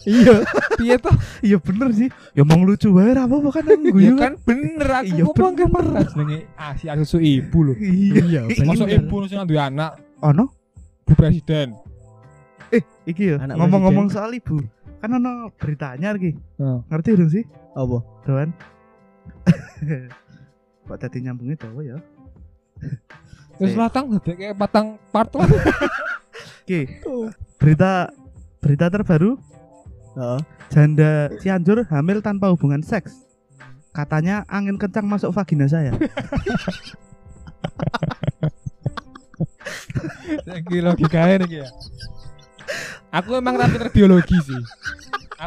iya 0.05 0.33
Piye 0.77 0.95
toh? 0.97 1.15
iya 1.41 1.57
bener 1.57 1.89
sih 1.89 2.05
ya 2.31 2.43
mau 2.43 2.59
lucu 2.59 2.91
wae 2.91 3.11
ra 3.11 3.25
apa 3.25 3.37
kan 3.49 3.65
aku 3.65 3.81
Ya 3.81 3.91
guyu 3.91 4.13
kan 4.15 4.33
bener 4.39 4.87
aku 4.93 5.07
Iya, 5.07 5.23
ngomong 5.25 5.53
ke 5.53 5.65
bener. 5.65 5.73
pernah 5.73 6.01
jenenge 6.05 6.39
Asi 6.55 6.85
aku 6.85 7.03
su 7.03 7.17
ibu 7.17 7.59
lho. 7.63 7.73
iya 7.79 8.21
iya 8.23 8.41
Masuk 8.61 8.85
bener. 8.85 9.01
ibu 9.01 9.15
sing 9.25 9.39
duwe 9.43 9.57
anak 9.59 9.91
ono 10.19 10.45
bu 11.01 11.13
presiden. 11.13 11.73
eh 12.67 12.83
iki 13.05 13.31
ya 13.31 13.39
ngomong-ngomong 13.47 14.11
soal 14.11 14.29
ibu 14.29 14.59
kan 14.97 15.09
ono 15.13 15.53
beritanya 15.53 16.13
lagi. 16.13 16.33
Heeh. 16.33 16.79
ngerti 16.89 17.09
dong 17.17 17.31
sih? 17.31 17.43
Apa? 17.77 17.97
Doan 18.25 18.49
kok 20.87 20.97
tadi 21.03 21.17
nyambungnya 21.19 21.55
tahu 21.59 21.83
ya? 21.83 21.97
Wis 23.59 23.73
Si. 23.73 23.77
latang 23.77 24.13
dadi 24.13 24.31
kayak 24.37 24.55
patang 24.55 25.01
part 25.09 25.33
lah. 25.33 25.49
oke. 26.63 26.81
Berita 27.57 28.07
berita 28.61 28.85
terbaru. 28.87 29.35
Heeh. 30.15 30.39
Janda 30.69 31.31
Cianjur 31.41 31.87
hamil 31.89 32.21
tanpa 32.21 32.53
hubungan 32.53 32.83
seks. 32.85 33.13
Katanya 33.91 34.45
angin 34.45 34.77
kencang 34.77 35.09
masuk 35.09 35.33
vagina 35.33 35.65
saya. 35.65 35.89
Iki 40.45 40.77
logikanya 40.85 41.43
nih 41.43 41.65
ya. 41.65 41.67
Aku 43.09 43.39
emang 43.39 43.55
ra 43.57 43.65
pinter 43.71 43.89
biologi 43.89 44.37
sih. 44.43 44.61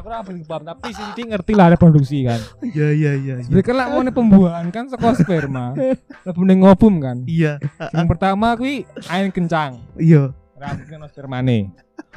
Aku 0.01 0.09
ra 0.09 0.25
paling 0.25 0.41
paham 0.43 0.65
tapi 0.65 0.89
sih 0.91 1.05
ngerti 1.21 1.53
lah 1.53 1.69
reproduksi 1.71 2.25
kan. 2.25 2.41
iya 2.65 2.89
iya 2.89 3.13
iya 3.15 3.35
iya 3.39 3.61
kan 3.61 3.77
lah 3.77 3.87
mau 3.87 4.01
pembuahan 4.03 4.73
kan 4.73 4.89
saka 4.89 5.13
sperma. 5.15 5.77
Lebih 6.27 6.41
mending 6.41 6.61
ngobum 6.65 6.95
kan. 6.99 7.17
iya 7.25 7.61
Yang 7.93 8.07
pertama 8.09 8.57
kuwi 8.57 8.89
angin 9.07 9.29
kencang. 9.31 9.77
iya 9.95 10.33
Ra 10.57 10.73
mungkin 10.73 10.97
ono 10.97 11.07
spermane. 11.07 11.59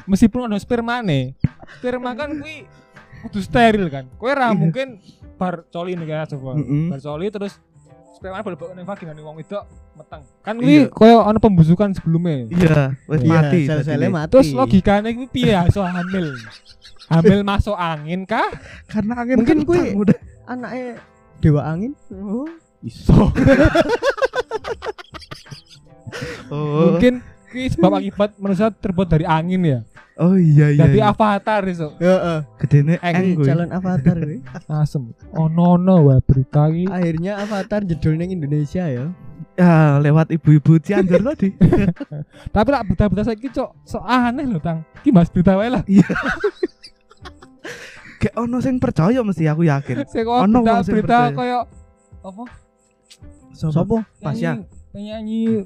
Meskipun 0.04 0.48
ono 0.48 0.56
spermane, 0.56 1.36
sperma 1.76 2.12
kan 2.12 2.36
kuwi 2.36 2.64
kudu 3.22 3.40
steril 3.40 3.88
kan. 3.88 4.08
Kowe 4.16 4.32
ra 4.32 4.52
Iya. 4.52 4.56
mungkin 4.56 4.88
bar 5.36 5.68
coli 5.68 5.96
nih 5.96 6.06
kan 6.06 6.28
coba. 6.30 6.56
Bar 6.60 7.00
coli 7.00 7.28
terus 7.28 7.60
sperma 8.14 8.40
balik 8.40 8.64
ning 8.74 8.84
vagina 8.84 9.12
ning 9.12 9.24
wong 9.24 9.36
wedok 9.36 9.64
meteng. 9.94 10.24
Kan 10.40 10.56
Iya. 10.56 10.64
kuwi 10.64 10.78
koyo 10.88 11.18
ono 11.20 11.36
pembusukan 11.36 11.92
sebelumnya. 11.92 12.48
iya 12.48 12.96
wis 13.08 13.20
Iya, 13.20 13.32
mati 13.34 13.60
sel-selnya 13.64 14.08
tadine. 14.08 14.12
mati 14.14 14.32
Terus 14.32 14.50
logikanya 14.52 15.10
kuwi 15.12 15.28
piye 15.28 15.56
iso 15.68 15.84
hamil? 15.84 16.28
Hamil 17.06 17.42
masuk 17.42 17.74
angin 17.74 18.24
kah? 18.24 18.48
karena 18.86 19.14
angin 19.18 19.36
Mungkin 19.40 19.58
kui- 19.64 19.92
udah 19.94 20.18
anaknya 20.46 21.00
dewa 21.40 21.62
angin 21.64 21.92
oh 22.10 22.48
Iso. 22.80 23.32
oh 26.50 26.94
Mungkin 26.94 27.24
sebab 27.54 27.92
akibat 27.96 28.36
manusia 28.36 28.68
terbuat 28.70 29.08
dari 29.08 29.24
angin 29.24 29.62
ya. 29.64 29.80
oh 30.16 30.36
iya 30.36 30.70
iya 30.70 30.84
Jadi 30.84 31.00
iya. 31.00 31.10
avatar 31.10 31.62
iso. 31.66 31.94
heeh 31.96 32.40
gedene 32.60 32.94
Eng, 33.00 33.14
eng 33.14 33.26
gue 33.34 33.46
calon 33.46 33.70
avatar 33.70 34.16
kuwi. 34.16 34.38
Asem. 34.82 35.04
Ono 35.32 35.76
ono 35.76 35.96
wae 36.06 36.20
berita 36.20 36.68
iki. 36.68 36.86
akhirnya 36.86 37.40
avatar 37.40 37.82
jedul 37.84 38.14
ning 38.14 38.32
Indonesia 38.32 38.84
ya 38.84 39.10
ya 39.54 39.74
lewat 39.98 40.34
ibu-ibu 40.34 40.76
Cianjur 40.78 41.22
tadi 41.24 41.54
Tapi 42.56 42.68
lah 42.68 42.82
berita-berita 42.82 43.24
saiki 43.24 43.48
cok 43.48 43.70
so 43.84 44.02
aneh 44.02 44.44
loh 44.44 44.58
tang. 44.58 44.82
Ki 45.00 45.10
bahas 45.10 45.30
berita 45.30 45.54
wae 45.54 45.70
lah. 45.70 45.86
Kayak 48.24 48.36
ono 48.38 48.58
sing 48.58 48.76
percaya 48.78 49.20
mesti 49.20 49.44
aku 49.46 49.64
yakin 49.64 49.96
Sing 50.08 50.24
kok 50.24 50.40
Ono 50.40 50.58
berita 50.58 50.72
wong 50.72 50.82
sing 50.82 50.94
berita 50.94 51.18
percaya. 51.20 51.36
koyo 51.36 51.60
apa? 52.24 52.44
sopo 53.54 53.98
Pasya. 54.18 54.64
Penyanyi- 54.90 55.66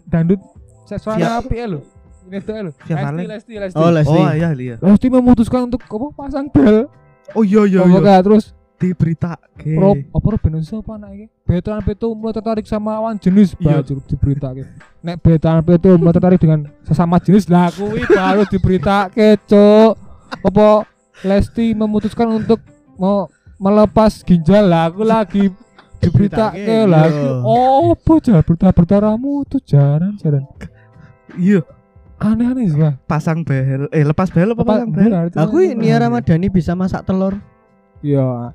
seksualnya 0.84 1.38
Siap. 1.38 1.46
api 1.46 1.56
lho. 1.68 1.80
Ini 2.26 2.38
tuh 2.42 2.54
lho. 2.58 2.72
Lesti. 2.74 3.24
Lesti, 3.24 3.54
Lesti. 3.56 3.76
oh 3.76 3.90
Lesti 3.90 4.12
oh 4.14 4.28
iya 4.30 4.50
iya 4.52 4.76
Lesti 4.78 5.08
memutuskan 5.08 5.68
untuk 5.68 5.84
apa 5.84 6.08
pasang 6.14 6.48
bel. 6.48 6.88
oh 7.32 7.44
iya 7.44 7.64
iya 7.64 7.80
Apa 7.82 7.92
iya 7.94 8.00
gak 8.02 8.22
terus 8.24 8.46
di 8.78 8.94
berita 8.94 9.36
Rob 9.74 9.98
apa 10.08 10.28
Robin 10.30 10.62
siapa 10.62 10.92
anak 10.94 11.10
iki? 11.12 11.26
Betan 11.44 11.82
Peto 11.82 12.14
mulai 12.14 12.30
tertarik 12.32 12.64
sama 12.64 12.96
lawan 12.96 13.18
jenis 13.18 13.52
Iya. 13.58 13.82
baru 13.82 14.00
diberitake. 14.02 14.64
Nek 15.02 15.18
Betan 15.18 15.60
Peto 15.62 15.90
mulai 15.94 16.14
tertarik 16.14 16.38
dengan 16.38 16.60
sesama 16.82 17.18
jenis 17.18 17.48
lah 17.48 17.68
kuwi 17.70 18.06
baru 18.06 18.46
diberitake, 18.46 19.42
Cuk. 19.44 19.92
Apa 20.30 20.86
Lesti 21.22 21.74
memutuskan 21.74 22.30
untuk 22.36 22.62
mau 22.96 23.26
melepas 23.58 24.22
ginjal 24.22 24.66
lah 24.66 24.88
aku 24.88 25.02
lagi 25.02 25.50
diberitake 26.02 26.62
lagi. 26.86 27.18
iya. 27.18 27.42
Oh, 27.42 27.92
apa 27.92 28.14
jar 28.20 28.42
berita-berita 28.42 28.98
ramu 29.00 29.42
tuh 29.44 29.58
jaran 29.60 30.14
jaran. 30.16 30.46
iya 31.36 31.62
Aneh-aneh 32.18 32.66
sih, 32.66 32.74
Pak. 32.76 33.06
pasang 33.06 33.42
behel 33.42 33.86
eh 33.92 34.02
lepas 34.02 34.26
behel 34.28 34.50
apa 34.52 34.62
pasang 34.64 34.90
behel 34.90 35.30
aku 35.32 35.58
Nia 35.72 35.98
Ramadhani 35.98 36.48
bisa 36.48 36.74
masak 36.74 37.02
telur 37.04 37.38
Iya. 38.00 38.54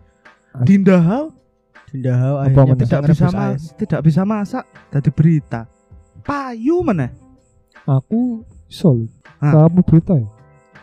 Dinda 0.63 0.99
Hau 0.99 1.31
Dindahau 1.89 2.41
Apa 2.41 2.51
akhirnya 2.63 2.75
tidak 2.81 3.01
bisa 3.05 3.27
ngerebus 3.27 3.33
ma- 3.33 3.47
ayam. 3.49 3.77
tidak 3.77 4.01
bisa 4.03 4.23
masak 4.23 4.65
jadi 4.89 5.11
berita 5.11 5.61
payu 6.21 6.79
mana 6.81 7.11
Aku. 7.83 8.47
Hah. 9.37 9.67
Kamu 9.67 9.83
berita 9.83 10.15
ya? 10.15 10.27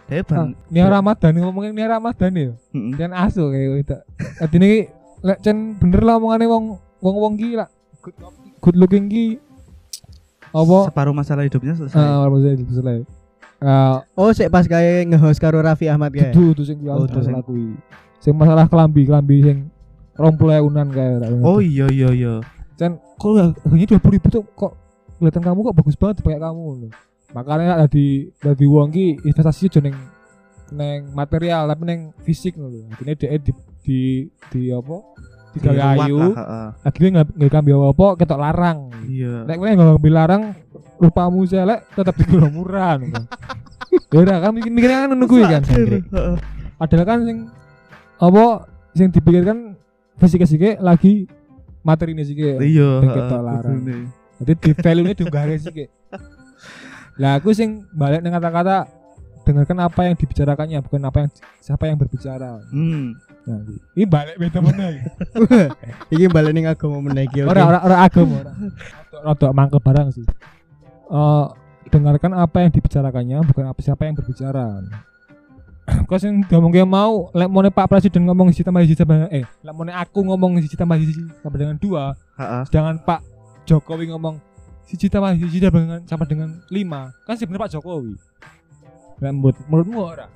Dia 0.10 0.22
Ah, 0.22 0.26
bang 0.26 0.50
Nia 0.74 0.86
Ramadhani 0.90 1.38
ngomongin 1.46 1.72
Nia 1.78 1.88
Ramadhani 1.88 2.42
ya. 2.50 2.54
Kan 2.98 3.12
asu 3.14 3.54
kayak 3.54 3.86
gitu. 3.86 3.98
Artinya 4.42 4.68
ki 4.68 4.82
lek 5.22 5.38
cen 5.46 5.78
bener 5.78 6.02
lah 6.02 6.18
omongane 6.18 6.46
wong 6.50 6.66
wong-wong 6.98 7.34
ki 7.38 7.60
lah 7.62 7.70
good, 8.02 8.16
good 8.58 8.78
looking 8.80 9.06
ki 9.06 9.38
apa 10.50 10.90
separuh 10.90 11.14
masalah 11.14 11.46
hidupnya 11.46 11.78
selesai 11.78 12.02
eh 12.02 12.26
maksudnya 12.26 12.54
itu 12.58 12.74
selesai. 12.74 13.00
Eh 13.60 13.96
oh 14.18 14.30
sik 14.34 14.50
pas 14.50 14.66
kayak 14.66 15.14
nge-host 15.14 15.38
karo 15.38 15.62
Raffi 15.62 15.86
Ahmad 15.86 16.10
kayak 16.10 16.34
itu 16.34 16.58
itu 16.58 16.64
sing 16.66 16.82
Oh, 16.90 17.04
oh, 17.04 17.06
masalah 17.06 17.46
kuwi. 17.46 17.78
Sing 18.18 18.34
masalah 18.34 18.66
kelambi 18.66 19.06
kelambi 19.06 19.46
sing 19.46 19.58
rompul 20.18 20.52
unan 20.52 20.90
kayak 20.92 21.30
oh 21.46 21.62
iya 21.64 21.88
iya 21.88 22.10
iya 22.12 22.34
Cen 22.76 22.98
kok 23.20 23.56
dua 23.56 24.00
puluh 24.02 24.18
ribu 24.18 24.28
tuh 24.32 24.44
kok 24.58 24.74
kelihatan 25.20 25.44
kamu 25.44 25.60
kok 25.70 25.76
bagus 25.76 25.96
banget 26.00 26.24
pakai 26.24 26.40
kamu 26.40 26.64
loh. 26.88 26.92
Makanya 27.34 27.86
dari 27.86 28.34
dari 28.42 28.66
wong 28.66 28.90
ki 28.90 29.22
investasi 29.22 29.70
aja 29.70 29.80
neng 29.86 29.98
neng 30.74 31.14
material 31.14 31.70
tapi 31.70 31.84
neng 31.86 32.02
fisik 32.26 32.58
loh. 32.58 32.70
Akhirnya 32.90 33.16
dia 33.18 33.38
di 33.38 33.52
di, 33.86 34.00
di 34.50 34.62
apa? 34.74 34.98
Digawe 35.50 35.74
Diruat 35.74 35.98
ayu. 36.06 36.18
lah, 36.18 36.30
heeh. 36.38 36.68
Akhirnya 36.86 37.10
nggak 37.10 37.28
nggak 37.38 37.52
kambi 37.54 37.72
apa 37.74 37.86
apa 37.90 38.06
ketok 38.22 38.40
larang. 38.40 38.80
iya 39.10 39.34
Nek 39.50 39.56
kowe 39.58 39.66
nggak 39.66 39.88
ngambil 39.90 40.14
larang 40.14 40.44
rupamu 41.02 41.40
jelek 41.50 41.80
tetap 41.98 42.14
digulung 42.18 42.54
murah. 42.54 42.98
ngono. 43.02 43.24
Ya 43.90 44.22
kan 44.22 44.54
mikir 44.54 44.70
mikirnya 44.70 45.10
kan 45.10 45.18
nunggu 45.18 45.42
kan. 45.50 45.66
Padahal 46.78 47.06
kan 47.10 47.20
sing 47.26 47.38
apa 48.22 48.70
sing 48.94 49.10
dipikirkan 49.10 49.74
fisik-fisik 50.22 50.78
lagi 50.78 51.26
materi 51.82 52.14
ini 52.14 52.22
sih 52.22 52.38
iya 52.38 53.02
ketok 53.02 53.42
larang. 53.42 53.82
Jadi 54.38 54.54
di 54.62 54.72
value 54.78 55.04
ini 55.10 55.14
diunggahke 55.18 55.56
sih. 55.58 55.90
Lah 57.20 57.36
aku 57.36 57.52
sing 57.52 57.84
balik 57.92 58.24
dengan 58.24 58.40
kata-kata 58.40 58.88
dengarkan 59.44 59.78
apa 59.82 60.02
yang 60.04 60.16
dibicarakannya 60.16 60.80
bukan 60.80 61.02
apa 61.04 61.18
yang 61.20 61.30
siapa 61.60 61.84
yang 61.86 61.98
berbicara. 61.98 62.64
hmm 62.70 63.08
Nah, 63.40 63.66
ini 63.96 64.06
balik 64.06 64.38
beda 64.38 64.62
mana 64.62 64.94
ya? 64.94 65.02
iki 66.14 66.30
balik 66.30 66.54
ning 66.54 66.70
agama 66.70 67.02
menaiki 67.02 67.42
oke 67.42 67.50
Ora 67.50 67.66
ora 67.66 67.80
ora 67.82 67.96
agama 68.00 68.36
ora. 68.38 68.54
Rodok- 68.54 69.24
Rodok 69.26 69.52
mangkel 69.52 69.80
barang 69.82 70.08
sih. 70.12 70.26
Eh 71.08 71.46
dengarkan 71.90 72.38
apa 72.38 72.62
yang 72.62 72.70
dibicarakannya 72.70 73.42
bukan 73.44 73.66
apa 73.66 73.80
siapa 73.82 74.06
yang 74.06 74.14
berbicara. 74.14 74.86
Kau 76.06 76.22
sing 76.22 76.46
diomongke 76.46 76.86
mau 76.86 77.34
lek 77.34 77.50
mone 77.50 77.70
Pak 77.70 77.90
Presiden 77.90 78.22
ngomong 78.24 78.54
siji 78.54 78.62
tambah 78.62 78.86
siji 78.86 78.94
tambah 78.94 79.26
eh 79.28 79.42
lek 79.42 79.74
mone 79.74 79.90
aku 79.92 80.22
ngomong 80.22 80.62
siji 80.62 80.78
tambah 80.78 81.02
siji 81.02 81.18
sama 81.42 81.58
dengan 81.58 81.74
dua 81.76 82.14
Heeh. 82.38 82.62
sedangkan 82.70 83.02
Pak 83.02 83.20
Jokowi 83.66 84.14
ngomong 84.14 84.38
siji 84.90 85.06
tambah 85.06 85.38
siji 85.38 85.62
sama 85.62 85.78
dengan 85.78 86.02
sama 86.10 86.26
dengan 86.26 86.50
lima. 86.74 87.14
Kan 87.30 87.38
sebenarnya 87.38 87.70
Pak 87.70 87.72
Jokowi. 87.78 88.14
Lek 89.22 89.32
menurut 89.36 89.58
menurutmu 89.70 90.00
ora? 90.02 90.28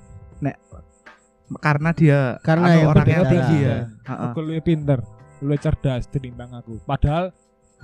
Karena 1.60 1.90
dia 1.94 2.40
Karena 2.42 2.72
anu, 2.72 2.78
yang 2.78 2.90
orangnya 2.90 3.26
tinggi 3.30 3.58
ya. 3.62 3.78
Heeh. 3.86 4.26
aku 4.30 4.40
lebih 4.42 4.64
pinter 4.64 5.00
lebih 5.44 5.60
cerdas 5.60 6.08
tinimbang 6.08 6.50
aku. 6.56 6.80
Padahal 6.88 7.36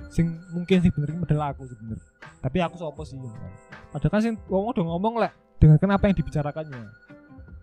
sing 0.07 0.31
mungkin 0.55 0.79
sing 0.79 0.91
bener 0.95 1.11
padahal 1.27 1.51
aku 1.51 1.67
sebenernya 1.67 2.07
tapi 2.39 2.63
aku 2.63 2.79
sopo 2.79 3.03
sih 3.03 3.19
padahal 3.91 4.11
kan 4.15 4.21
sing 4.23 4.39
wong 4.47 4.71
udah 4.71 4.83
ngomong 4.95 5.19
lek 5.19 5.35
dengarkan 5.59 5.91
apa 5.91 6.07
yang 6.07 6.15
dibicarakannya. 6.15 6.81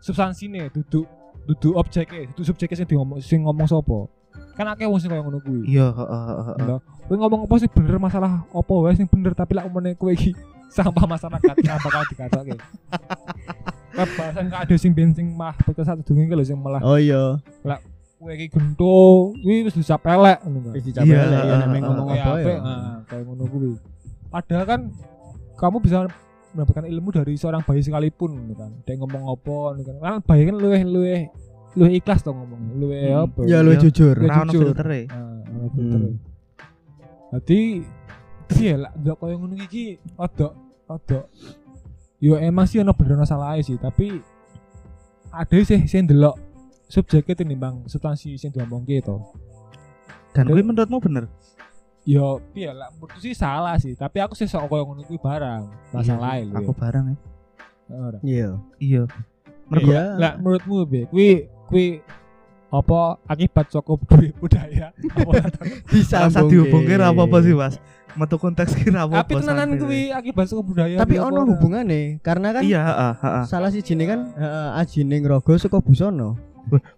Substansinya 0.04 0.68
duduk 0.68 1.08
duduk 1.48 1.72
objeknya 1.80 2.28
duduk 2.34 2.44
subjeknya 2.44 2.84
sing 2.84 2.88
ngomong 2.92 3.18
sing 3.24 3.40
ngomong 3.48 3.64
sopo 3.64 4.12
kan 4.52 4.66
akeh 4.68 4.84
wong 4.84 4.96
sing 4.96 5.08
koyo 5.08 5.20
ngono 5.20 5.38
kuwi 5.38 5.68
Iya, 5.68 5.86
heeh 5.90 6.22
heeh, 6.26 6.44
heeh. 6.48 6.64
Lho, 6.64 6.76
kowe 7.02 7.14
ngomong 7.14 7.40
apa 7.44 7.54
sih 7.56 7.68
bener 7.68 7.96
masalah 7.96 8.32
apa 8.46 8.72
wae 8.74 8.94
sing 8.94 9.06
bener 9.06 9.32
tapi 9.32 9.52
lek 9.52 9.64
umene 9.64 9.92
kowe 9.92 10.08
iki 10.08 10.32
sampah 10.76 11.04
masyarakat 11.06 11.54
bakal 11.56 12.02
dikatoke. 12.06 12.54
Lah 13.96 14.04
bahasan 14.12 14.48
ada 14.48 14.76
sing 14.76 14.92
bensin 14.92 15.26
mah 15.30 15.56
podcast 15.58 15.88
satu 15.90 16.04
dungi 16.04 16.28
lho 16.28 16.42
sing 16.42 16.56
malah 16.56 16.80
Oh 16.80 16.96
iya. 16.96 17.40
kowe 18.16 18.30
iki 18.30 18.48
gento, 18.48 18.96
kuwi 19.36 19.60
wis 19.62 19.74
bisa 19.74 19.96
pelek 19.96 20.40
ngono 20.42 20.58
kan. 20.62 20.72
Wis 20.74 20.84
Iya, 20.88 21.20
lah 21.22 21.40
ya 21.42 21.54
namanya 21.58 21.68
heeh. 21.68 21.80
ngomong 21.86 22.08
apa 22.10 22.30
ya. 22.40 22.58
kayak 23.04 23.22
ngono 23.24 23.44
kuwi. 23.46 23.70
Padahal 24.26 24.64
kan 24.64 24.80
kamu 25.54 25.76
bisa 25.80 25.98
mendapatkan 26.50 26.84
ilmu 26.86 27.08
dari 27.10 27.36
seorang 27.36 27.60
bayi 27.60 27.80
sekalipun 27.80 28.32
gitu 28.42 28.56
kan. 28.56 28.72
Dia 28.82 28.96
ngomong 28.96 29.22
apa 29.30 29.56
gitu 29.76 29.88
kan. 29.90 30.00
Kan 30.02 30.14
bayi 30.24 30.42
kan 30.44 30.56
luweh 30.56 30.82
luweh 30.82 31.22
luweh 31.76 31.92
ikhlas 31.94 32.20
to 32.20 32.32
ngomongnya. 32.32 32.72
Luweh 32.74 33.00
Hmm. 33.06 33.22
apa? 33.22 33.40
Ya 33.44 33.58
lu 33.60 33.70
Iya. 33.70 33.80
jujur. 33.82 34.14
Lu 34.16 34.26
jujur. 34.26 34.72
filter 34.72 34.88
e. 34.88 35.02
Nah, 35.04 35.22
ono 35.46 35.66
filter. 35.70 36.00
Dadi 37.28 37.60
piye 38.46 38.74
lah 38.74 38.92
ndak 38.94 39.16
koyo 39.16 39.34
ngono 39.36 39.54
iki 39.58 39.84
ada 40.16 40.54
ada 40.86 41.26
yo 42.16 42.38
emang 42.38 42.64
sih 42.64 42.78
ono 42.78 42.94
bener 42.94 43.18
salah 43.24 43.58
sih 43.58 43.74
tapi 43.76 44.22
ada 45.28 45.56
sih 45.60 45.84
sing 45.84 46.06
ndelok 46.06 46.38
subjeknya 46.86 47.34
tinimbang 47.36 47.82
substansi 47.84 48.34
sing 48.34 48.48
diomongke 48.48 49.02
to. 49.02 49.18
Dan 50.30 50.46
kuwi 50.46 50.62
menurutmu 50.62 51.02
bener? 51.02 51.24
Yo 52.06 52.38
piye 52.52 52.70
lah 52.70 52.88
menurutku 52.94 53.18
sih 53.18 53.34
salah 53.34 53.74
sih 53.76 53.92
tapi 53.92 54.22
aku 54.22 54.32
sih 54.32 54.46
sok 54.46 54.64
koyo 54.66 54.86
ngono 54.86 55.02
kuwi 55.02 55.18
barang 55.18 55.62
masalah 55.90 56.38
Iya, 56.38 56.46
lho. 56.46 56.56
Aku 56.56 56.72
bareng 56.72 57.04
ya. 57.06 57.16
Iya. 58.22 58.48
Iya. 58.78 59.02
Mergo 59.66 59.90
Iya. 59.90 60.02
Lah 60.14 60.32
menurutmu 60.38 60.86
piye? 60.86 61.04
Kuwi 61.10 61.28
kuwi 61.66 62.00
apa 62.66 62.98
akibat 63.24 63.66
saka 63.68 63.94
budaya 64.34 64.90
apa 64.90 65.32
Bisa 65.92 66.26
Disambung 66.26 66.50
dihubungke 66.50 66.90
ke. 66.90 66.98
ra 66.98 67.08
apa-apa 67.08 67.38
sih, 67.40 67.54
Mas. 67.54 67.78
Metu 68.12 68.36
konteks 68.36 68.72
ki 68.74 68.88
ra 68.88 69.04
apa-apa. 69.04 69.22
tapi 69.22 69.32
tenanan 69.38 69.70
kuwi 69.76 70.10
akibat 70.10 70.46
saka 70.46 70.62
budaya 70.62 70.94
Tapi 70.96 71.14
apa 71.14 71.26
ono 71.26 71.40
ora? 71.40 71.50
hubungane 71.52 72.00
karena 72.20 72.48
kan 72.50 72.62
Iya, 72.62 72.80
heeh, 72.82 73.12
heeh. 73.16 73.44
salah 73.44 73.68
si 73.68 73.80
jine 73.80 74.04
kan 74.04 74.20
heeh, 74.30 74.68
ajine 74.76 75.16
ngrogo 75.18 75.52
saka 75.54 75.78
busono. 75.78 76.34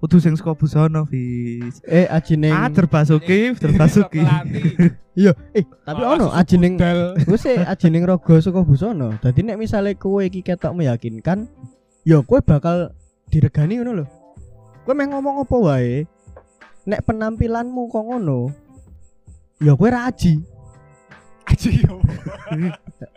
Kudu 0.00 0.16
sing 0.16 0.33
saka 0.33 0.57
busono, 0.57 1.04
Fis. 1.04 1.85
Eh 1.85 2.09
ajine 2.09 2.48
Ah, 2.48 2.68
terbasuki, 2.68 3.52
terbasuki. 3.54 4.24
Iya, 5.18 5.35
eh 5.50 5.66
tapi 5.83 5.98
ono 6.00 6.31
ajine 6.31 6.72
Del 6.72 7.18
Wes 7.26 7.42
e 7.44 7.61
ajine 7.61 7.98
ngrogo 7.98 8.38
saka 8.38 8.62
busono. 8.62 9.18
Dadi 9.18 9.42
nek 9.42 9.59
misale 9.59 9.92
kowe 9.92 10.22
iki 10.22 10.40
ketok 10.40 10.72
meyakinkan, 10.72 11.50
ya 12.02 12.22
kowe 12.22 12.38
bakal 12.38 12.94
diregani 13.26 13.76
ngono 13.76 13.92
lho. 13.92 14.04
Kowe 14.88 14.96
meh 14.96 15.05
ngomong 15.05 15.44
apa 15.44 15.53
wae, 15.53 16.09
nek 16.88 17.05
penampilanmu 17.05 17.92
kok 17.92 18.09
ngono, 18.09 18.48
ya 19.61 19.77
kowe 19.77 19.85
ra 19.85 20.09
aji. 20.09 20.40
aji 21.44 21.70
yo. 21.85 22.01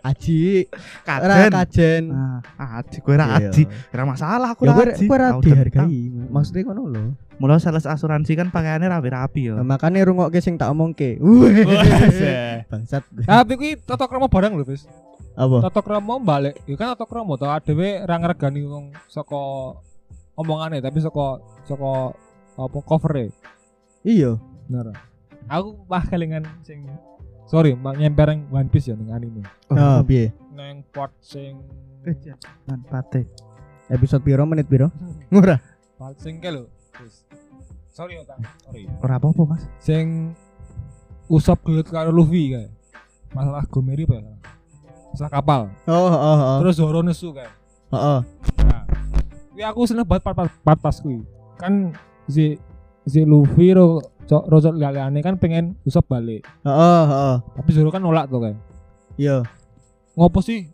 Aji, 0.03 0.67
ra 1.07 1.47
Kajen. 1.47 1.51
kajen. 1.51 2.03
Ah, 2.59 2.79
aji 2.79 2.97
kowe 2.99 3.15
ra 3.15 3.39
Iya. 3.39 3.49
aji. 3.49 3.63
Ora 3.87 4.03
masalah 4.03 4.51
aku 4.51 4.67
Ya 4.67 4.71
ra 4.71 4.75
kowe 4.75 4.85
aji. 4.91 5.05
kowe 5.07 5.15
ra 5.15 5.29
dihargai. 5.39 5.99
Maksudnya 6.27 6.61
ngono 6.67 6.81
lho. 6.85 7.03
tentang. 7.07 7.39
Mula 7.39 7.55
sales 7.57 7.87
asuransi 7.87 8.35
kan 8.35 8.51
pakaiannya 8.51 8.91
rapi-rapi 8.91 9.47
ya. 9.47 9.55
Nah, 9.55 9.65
makane 9.65 10.03
rungokke 10.03 10.37
sing 10.37 10.59
tak 10.59 10.69
omongke. 10.69 11.17
Wes. 11.17 12.19
Bangsat. 12.71 13.07
Tapi 13.15 13.53
kuwi 13.55 13.71
tata 13.79 14.05
krama 14.05 14.27
barang 14.27 14.53
lho, 14.53 14.67
Fis. 14.67 14.85
Apa? 15.33 15.71
Tata 15.71 15.79
krama 15.79 16.19
balik. 16.19 16.59
Ya 16.67 16.75
kan 16.75 16.91
tata 16.93 17.07
krama 17.07 17.39
to 17.39 17.47
adewe 17.47 18.03
ra 18.03 18.19
ngregani 18.19 18.67
wong 18.67 18.91
saka 19.07 19.39
omongane 20.41 20.81
tapi 20.81 20.97
saka 20.99 21.39
saka 21.63 22.17
apa 22.57 22.77
cover-e. 22.83 23.29
Iya. 24.01 24.41
Bener. 24.67 24.97
Aku 25.49 25.85
mah 25.85 26.03
kelingan 26.05 26.45
sing 26.65 26.85
sorry, 27.49 27.77
mak 27.77 27.97
nyempereng 27.97 28.49
One 28.49 28.69
Piece 28.69 28.89
ya 28.89 28.95
ning 28.97 29.13
anime. 29.13 29.45
Oh, 29.69 30.01
piye? 30.05 30.33
Neng 30.53 30.85
part 30.89 31.13
sing 31.21 31.61
Kejangan 32.01 32.81
pate. 32.89 33.29
Episode 33.85 34.25
piro 34.25 34.41
menit 34.49 34.65
piro? 34.65 34.89
Ngurah. 35.31 35.61
part 36.01 36.17
sing 36.17 36.41
ke 36.41 36.49
lho. 36.49 36.65
Sorry 37.93 38.17
ya, 38.17 38.25
Kang. 38.25 38.41
Sorry. 38.65 38.89
Ora 39.05 39.21
apa-apa, 39.21 39.43
Mas. 39.53 39.63
Sing 39.77 40.33
usap 41.29 41.61
gelut 41.61 41.85
karo 41.85 42.09
Luffy 42.09 42.57
kae. 42.57 42.73
Masalah 43.37 43.69
Gomeri 43.69 44.09
apa 44.09 44.15
ya? 44.17 44.33
Masalah 45.13 45.31
kapal. 45.31 45.61
Oh, 45.85 46.09
oh, 46.09 46.17
oh. 46.17 46.57
Terus 46.65 46.75
Zoro 46.81 47.05
nesu 47.05 47.29
kae. 47.35 47.51
Heeh. 47.93 48.19
Nah, 48.65 48.83
kuwi 49.51 49.63
aku 49.63 49.79
seneng 49.83 50.07
banget 50.07 50.23
part, 50.23 50.35
part, 50.35 50.51
part 50.63 50.79
pas 50.79 50.95
kuwi. 50.95 51.21
Kan 51.59 51.91
si 52.25 52.55
si 53.03 53.27
Luffy 53.27 53.75
ro 53.75 53.99
cok 54.25 54.47
Rozot 54.47 54.75
liane 54.77 55.19
kan 55.19 55.35
pengen 55.35 55.75
usap 55.83 56.07
balik. 56.07 56.47
Heeh, 56.63 57.03
heeh. 57.07 57.35
Tapi 57.59 57.69
Zoro 57.75 57.91
kan 57.91 57.99
nolak 57.99 58.31
tuh 58.31 58.39
kayak. 58.39 58.57
Iya. 59.19 59.43
Ngopo 60.15 60.39
sih? 60.39 60.71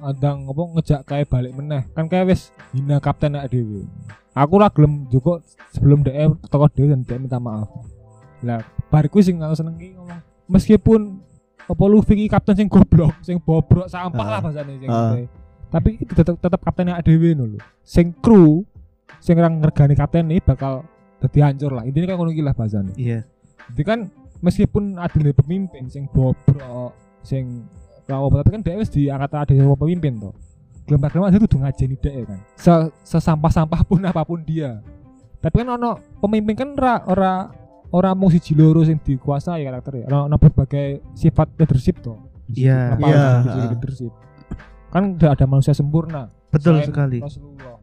Adang 0.00 0.48
ngopo 0.48 0.76
ngejak 0.76 1.04
kayak 1.04 1.28
balik 1.28 1.52
meneh. 1.52 1.84
Kan 1.92 2.08
kayak 2.08 2.32
wis 2.32 2.52
hina 2.72 3.00
kapten 3.00 3.36
nek 3.36 3.52
dhewe. 3.52 3.84
Aku 4.36 4.60
lah 4.60 4.68
gelem 4.68 5.08
juga 5.08 5.40
sebelum 5.72 6.04
DM 6.04 6.36
toko 6.48 6.68
dhewe 6.68 6.92
dan 6.92 7.04
DM 7.04 7.24
minta 7.28 7.40
maaf. 7.40 7.68
Lah, 8.44 8.60
bariku 8.92 9.20
sing 9.24 9.40
aku 9.40 9.56
seneng 9.56 9.80
ki 9.80 9.96
ngomong 9.96 10.20
meskipun 10.46 11.18
apa 11.66 11.84
Luffy 11.88 12.14
ki 12.14 12.28
kapten 12.28 12.54
sing 12.54 12.68
goblok, 12.68 13.16
sing 13.24 13.40
bobrok 13.40 13.88
sampah 13.88 14.22
Ah. 14.22 14.30
lah 14.36 14.40
bahasane 14.44 14.76
sing. 14.76 14.88
Gitu. 14.88 15.26
Tapi 15.66 15.88
iki 15.98 16.12
tetep 16.12 16.36
tetep 16.38 16.60
kapten 16.60 16.92
nek 16.92 17.00
dhewe 17.02 17.32
ngono 17.32 17.56
lho. 17.56 17.60
Sing 17.86 18.10
kru 18.18 18.66
sing 19.22 19.38
ra 19.38 19.46
ngergani 19.46 19.94
kapten 19.94 20.26
ini 20.26 20.42
bakal 20.42 20.82
dadi 21.22 21.38
hancur 21.38 21.70
lah. 21.70 21.86
Intinya 21.86 22.18
ngono 22.18 22.34
iki 22.34 22.42
lah 22.42 22.52
bahasane. 22.52 22.92
Iya. 22.98 23.22
Jadi 23.70 23.82
kan 23.86 23.98
meskipun 24.42 24.98
ada 24.98 25.14
pemimpin 25.14 25.86
sing 25.86 26.10
bobrok, 26.10 26.92
sing 27.22 27.66
rawa 28.06 28.30
tapi 28.42 28.58
kan 28.58 28.62
dia 28.62 28.78
wis 28.78 28.90
diangkat 28.90 29.30
ada 29.34 29.52
sama 29.54 29.78
pemimpin 29.78 30.18
toh. 30.18 30.34
Gelem-gelem 30.86 31.26
ada 31.26 31.38
kudu 31.42 31.58
ngajeni 31.62 31.96
dhek 31.98 32.14
kan. 32.26 32.40
Se 32.54 32.74
sesampah-sampah 33.02 33.80
pun 33.82 34.02
apa 34.06 34.22
pun 34.22 34.42
dia. 34.42 34.78
Tapi 35.42 35.62
kan 35.62 35.78
ono 35.78 35.98
pemimpin 36.22 36.54
kan 36.54 36.68
ora 36.78 36.94
ora 37.06 37.32
ora 37.90 38.10
mung 38.14 38.30
siji 38.30 38.54
loro 38.54 38.86
sing 38.86 39.02
dikuasai 39.02 39.66
karakternya. 39.66 40.06
Ono 40.10 40.30
ono 40.30 40.36
berbagai 40.38 41.02
sifat 41.18 41.58
leadership 41.58 42.02
toh. 42.02 42.18
Iya. 42.50 42.94
Iya. 43.02 43.24
yang 43.42 43.74
leadership. 43.74 44.14
Kan 44.94 45.18
udah 45.18 45.34
ada 45.34 45.44
manusia 45.50 45.74
sempurna. 45.74 46.30
Betul 46.54 46.78
sekali. 46.86 47.18
Rasulullah. 47.18 47.75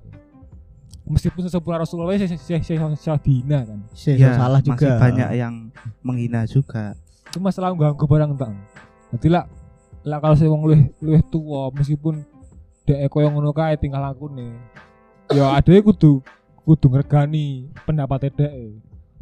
Meskipun 1.04 1.44
sesempurna 1.44 1.84
Rasulullah 1.84 2.16
saya 2.16 2.32
saya 2.64 3.18
dina 3.20 3.60
kan. 3.62 3.80
Sih, 3.92 4.16
Iya, 4.16 4.40
salah 4.40 4.64
masih 4.64 4.72
juga. 4.72 4.96
banyak 4.98 5.30
yang 5.36 5.54
menghina 6.00 6.48
juga. 6.48 6.96
itu 7.28 7.42
masalah 7.42 7.74
ganggu 7.74 8.06
barang 8.06 8.38
tang 8.38 8.54
nanti 9.10 9.26
lah 9.26 9.50
lah 10.06 10.22
kalau 10.22 10.38
saya 10.38 10.54
wong 10.54 10.70
luwih 10.70 10.86
luwih 11.02 11.24
tua 11.34 11.74
meskipun 11.74 12.22
dek 12.86 13.10
koyo 13.10 13.34
ngono 13.34 13.50
kae 13.50 13.74
tinggal 13.74 14.06
aku 14.06 14.30
nih 14.30 14.54
ya 15.34 15.58
ada 15.58 15.74
kudu 15.82 16.22
kudu 16.62 16.94
ngergani 16.94 17.74
pendapat 17.90 18.30
dek 18.38 18.54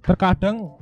terkadang 0.03 0.75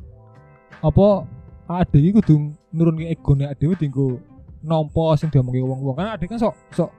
apa 0.81 1.21
ada 1.69 1.97
iki 2.01 2.17
kudu 2.17 2.49
nurun 2.73 2.97
ke 2.97 3.13
ego 3.13 3.37
nek 3.37 3.53
ade 3.53 3.77
tinggo 3.77 4.17
nompo 4.65 5.13
sing 5.13 5.29
diomongi 5.29 5.61
wong-wong 5.61 5.93
kan 5.93 6.17
ade 6.17 6.25
kan 6.25 6.41
sok 6.41 6.57
sok 6.73 6.89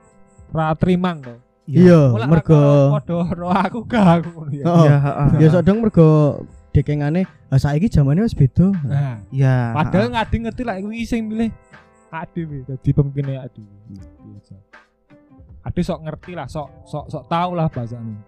ra 0.55 0.79
triman 0.79 1.19
to 1.19 1.35
Iya, 1.71 2.01
Mulai 2.11 2.27
mergo 2.27 2.59
aku 2.59 2.95
padha 2.99 3.19
ro 3.39 3.49
aku 3.55 3.79
gak 3.87 4.07
aku 4.19 4.29
ngono 4.35 4.51
ya. 4.51 4.65
Iya, 4.67 4.97
heeh. 4.99 5.29
ya 5.39 5.49
sodong 5.55 5.79
mergo 5.87 6.09
dekengane 6.75 7.27
saiki 7.55 7.87
zamane 7.87 8.27
wis 8.27 8.35
beda. 8.35 8.75
nah 8.83 9.23
Iya. 9.31 9.75
Padahal 9.75 10.11
ngadi 10.11 10.37
ngerti 10.43 10.63
lah 10.67 10.75
kuwi 10.83 11.07
sing 11.07 11.31
milih 11.31 11.51
Ade 12.11 12.43
wih, 12.43 12.67
dadi 12.67 12.91
pemimpinnya 12.91 13.47
Ade. 13.47 13.63
Biasa. 13.63 14.55
Ade 15.63 15.81
sok 15.87 16.03
ngerti 16.03 16.35
lah, 16.35 16.51
sok 16.51 16.83
sok 16.83 17.07
sok 17.07 17.25
tahu 17.31 17.55
lah 17.55 17.71
bahasane. 17.71 18.19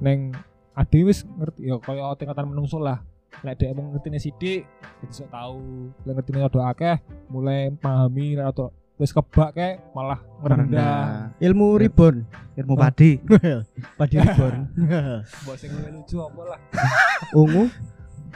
Neng 0.00 0.32
Ade 0.72 0.98
wis 1.04 1.28
ngerti 1.28 1.68
ya 1.68 1.76
kaya 1.76 2.16
tingkatan 2.16 2.48
menungso 2.48 2.80
lah. 2.80 3.04
Lek 3.44 3.56
dhek 3.56 3.72
mau 3.72 3.88
ngertine 3.94 4.20
sithik, 4.20 4.64
jadi 5.00 5.14
sok 5.14 5.28
tahu. 5.32 5.92
Lek 6.04 6.12
ngertine 6.16 6.38
rada 6.44 6.60
akeh, 6.72 6.96
mulai 7.28 7.72
pahami 7.76 8.36
rada 8.36 8.72
wis 9.00 9.16
kebak 9.16 9.56
kayak 9.56 9.80
malah 9.96 10.20
ngerendah. 10.44 11.32
Ilmu 11.40 11.80
reborn. 11.80 12.28
ilmu 12.60 12.76
padi 12.76 13.16
Padi 13.98 14.14
reborn. 14.20 14.68
Mbok 15.48 15.56
sing 15.56 15.72
lucu 15.72 16.20
apa 16.20 16.40
lah. 16.44 16.60
Ungu 17.40 17.64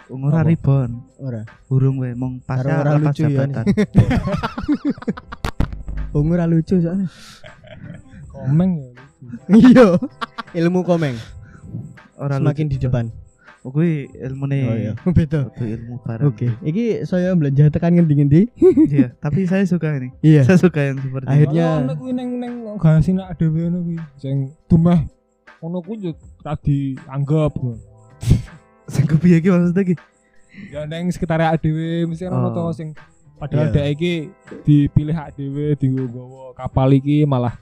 ungu 0.04 0.26
ora 0.28 0.40
Apa? 0.44 0.48
ribon 0.48 0.90
ora. 1.16 1.44
burung 1.68 1.96
we 2.00 2.12
mong 2.12 2.40
pasca 2.44 2.64
Karo 2.64 2.80
ora 2.84 2.92
lucu 3.00 3.24
ya, 3.24 3.28
jabatan 3.28 3.64
Ungu 6.16 6.32
ora 6.32 6.46
lucu 6.48 6.74
soalnya. 6.80 7.08
Komeng 8.32 8.72
ya. 8.80 8.92
Iya. 9.52 9.86
Ilmu 10.56 10.80
komeng 10.80 11.16
ora 12.16 12.40
semakin 12.40 12.66
di 12.72 12.76
depan. 12.80 13.12
Oh, 13.64 13.72
kuwi 13.72 14.12
ilmune 14.14 14.60
Oh 14.62 14.76
iya, 14.76 14.92
beda. 15.16 15.48
ilmu 15.50 15.96
barang 15.98 16.28
Oke, 16.28 16.52
iki 16.60 17.00
saya 17.02 17.32
belanja 17.32 17.72
tekan 17.72 17.96
ngendi-ngendi. 17.96 18.52
iya 18.86 19.08
tapi 19.24 19.48
saya 19.48 19.64
suka 19.64 19.88
ini 19.94 20.12
Iya. 20.20 20.44
saya 20.44 20.60
suka 20.60 20.84
yang 20.84 21.00
seperti 21.00 21.24
Akhirnya- 21.26 21.72
Kalau 21.74 21.88
nek 21.88 21.96
kuwi 21.96 22.12
ning 22.12 22.30
ning 22.36 22.52
gak 22.76 23.00
sinak 23.00 23.32
dhewe 23.34 23.64
ngono 23.64 23.78
kuwi. 23.82 23.96
Sing 24.14 24.36
dumeh 24.66 25.00
ngono 25.58 25.80
kuwi 25.80 25.96
yo 26.02 26.12
ra 26.40 26.52
dianggap. 26.54 27.52
sing 28.92 29.04
kepiye 29.06 29.40
iki 29.40 29.48
maksudnya 29.48 29.82
iki 29.82 29.96
Ya 30.70 30.84
ning 30.84 31.08
sekitar 31.08 31.40
awake 31.40 31.64
dhewe 31.64 32.04
mesti 32.04 32.28
Oh. 32.28 32.36
ono 32.36 32.48
to 32.50 32.62
sing 32.70 32.92
padahal 33.34 33.66
Iya. 33.66 33.74
dhek 33.74 33.86
iki 33.90 34.12
dipilih 34.62 35.16
awake 35.16 35.34
dhewe 35.34 35.66
digowo 35.74 36.52
kapal 36.52 36.92
iki 36.92 37.24
malah 37.24 37.56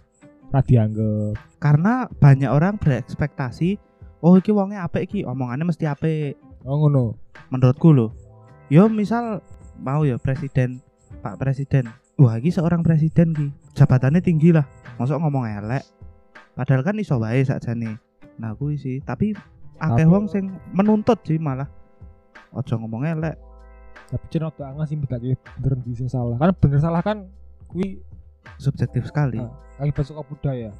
ra 0.50 0.60
dianggap. 0.60 1.38
karena 1.56 2.10
banyak 2.12 2.50
orang 2.50 2.74
berekspektasi 2.74 3.78
oh 4.22 4.38
iki 4.38 4.54
wonge 4.54 4.78
apik 4.78 5.11
iki? 5.11 5.26
Omongannya 5.26 5.66
mesti 5.66 5.85
apik. 5.90 6.38
Oh 6.62 6.87
ngono. 6.87 7.18
menurutku 7.52 7.92
loh 7.92 8.16
yo 8.72 8.88
misal 8.88 9.44
mau 9.76 10.08
ya 10.08 10.16
presiden 10.16 10.80
pak 11.20 11.37
presiden. 11.37 11.92
Wah 12.16 12.40
iki 12.40 12.48
seorang 12.48 12.80
presiden 12.80 13.37
ki 13.37 13.52
jabatannya 13.76 14.24
tinggi 14.24 14.56
lah. 14.56 14.64
Masuk 14.96 15.20
ngomong 15.20 15.44
elek. 15.44 15.85
Padahal 16.56 16.80
kan 16.80 16.96
iso 16.96 17.20
wae 17.20 17.44
sakjane. 17.44 18.00
Nah 18.40 18.56
kuwi 18.56 18.80
sih. 18.80 19.04
Tapi 19.04 19.37
akeh 19.76 20.08
wong 20.08 20.32
sing 20.32 20.48
menuntut 20.72 21.20
sih 21.28 21.37
malah. 21.37 21.68
Ojo 22.56 22.80
ngomong 22.80 23.04
elek. 23.04 23.37
Tapi 24.08 24.24
cina 24.32 24.48
tuh 24.52 24.64
angin 24.64 24.88
sih 24.88 24.96
bedake 24.96 25.37
bener 25.61 25.78
sing 25.92 26.08
salah. 26.08 26.40
Karena 26.40 26.54
bener 26.56 26.80
salah 26.80 27.02
kan 27.04 27.28
kuwi 27.68 28.00
subjektif 28.56 29.08
sekali. 29.08 29.40
Ah. 29.40 29.52
akibat 29.80 30.04
suka 30.08 30.22
budaya. 30.24 30.70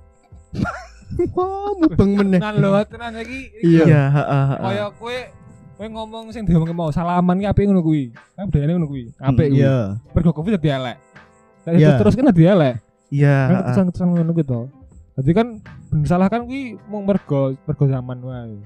Wah, 1.33 1.70
mubeng 1.77 2.11
meneh. 2.14 2.40
Tenan 2.40 2.55
lho, 2.59 2.70
tenan 2.85 3.12
iki. 3.18 3.40
Iya. 3.61 3.85
iya 3.85 4.03
heeh 4.09 4.44
heeh. 4.48 4.61
Kaya 4.61 4.85
kowe 4.92 5.18
kowe 5.72 5.87
ngomong 5.88 6.25
sing 6.31 6.42
diomongke 6.44 6.72
mau 6.72 6.90
salaman 6.90 7.37
ki 7.37 7.46
apik 7.46 7.64
ngono 7.64 7.81
kuwi. 7.81 8.12
Kan 8.35 8.48
budayane 8.48 8.72
ngono 8.72 8.88
kuwi. 8.88 9.05
Apik 9.16 9.46
kuwi. 9.48 9.61
Iya. 9.61 9.77
Mergo 10.11 10.31
kowe 10.31 10.48
dadi 10.48 10.68
elek. 10.68 10.96
Lah 11.62 11.72
Iya. 11.72 11.88
itu 11.88 11.92
terus 11.98 12.14
kan 12.14 12.25
dadi 12.27 12.44
elek. 12.44 12.75
iya 13.09 13.37
Kan 13.46 13.61
kesan-kesan 13.68 14.09
ngono 14.11 14.33
gitu. 14.33 14.61
Jadi 15.12 15.31
kan 15.33 15.46
bener 15.88 16.07
salah 16.07 16.27
kan 16.27 16.42
kuwi 16.42 16.81
mung 16.87 17.05
mergo 17.05 17.53
mergo 17.62 17.85
zaman 17.85 18.18
wae. 18.20 18.57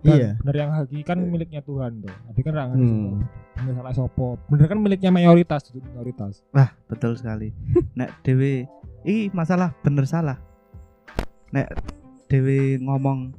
Dan 0.00 0.16
Iya. 0.16 0.30
Bener 0.36 0.54
yang 0.58 0.70
hakiki 0.72 1.00
kan 1.02 1.16
miliknya 1.16 1.60
Tuhan 1.60 2.00
tuh. 2.00 2.12
Jadi 2.28 2.40
kan 2.42 2.52
ra 2.52 2.64
Hmm. 2.68 3.24
bener 3.54 3.74
salah 3.74 3.92
sopo. 3.92 4.36
Bener 4.48 4.66
kan 4.66 4.76
miliknya 4.76 5.08
mayoritas, 5.08 5.64
itu 5.68 5.80
minoritas. 5.80 6.44
Wah, 6.50 6.72
betul 6.86 7.14
sekali. 7.14 7.52
Nek 7.98 8.12
Dewi, 8.20 8.68
ini 9.02 9.28
masalah 9.30 9.72
bener 9.80 10.04
salah. 10.04 10.36
Nek 11.54 11.68
Dewi 12.26 12.82
ngomong, 12.82 13.30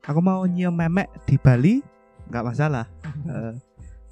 aku 0.00 0.20
mau 0.20 0.46
nyium 0.46 0.70
memek 0.70 1.10
di 1.26 1.34
Bali, 1.36 1.82
nggak 2.30 2.44
masalah. 2.46 2.86
Eh, 3.20 3.52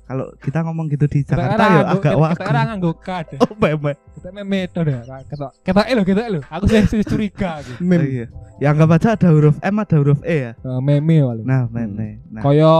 kalau 0.05 0.33
kita 0.37 0.61
ngomong 0.61 0.89
gitu 0.89 1.05
di 1.05 1.21
Jakarta 1.23 1.65
ya 1.65 1.81
agak 1.87 2.13
Kita 2.13 2.17
wagu. 2.19 2.43
ora 2.43 2.61
nganggo 2.65 2.93
kad. 2.97 3.25
Oh, 3.39 3.53
memek. 3.55 3.97
Kita 4.17 4.29
memet 4.33 4.69
to 4.73 4.81
deh. 4.83 5.01
Ketok. 5.29 5.53
Ketok 5.61 5.87
lho, 5.87 6.03
ketok 6.03 6.27
lho. 6.29 6.41
Aku 6.49 6.65
sih 6.67 7.05
curiga 7.05 7.61
gitu. 7.63 7.77
Oh, 7.81 7.87
Mem. 7.87 8.01
iya. 8.05 8.27
Ya 8.59 8.73
anggap 8.73 8.91
aja 8.91 9.15
ada 9.15 9.29
huruf 9.31 9.57
M 9.61 9.77
ada 9.77 9.97
huruf 9.97 10.19
E 10.25 10.37
ya. 10.45 10.53
Eh, 10.57 10.81
meme 10.83 11.23
paling. 11.23 11.45
Nah, 11.45 11.63
memek. 11.69 12.21
Nah, 12.27 12.43
Kaya 12.43 12.75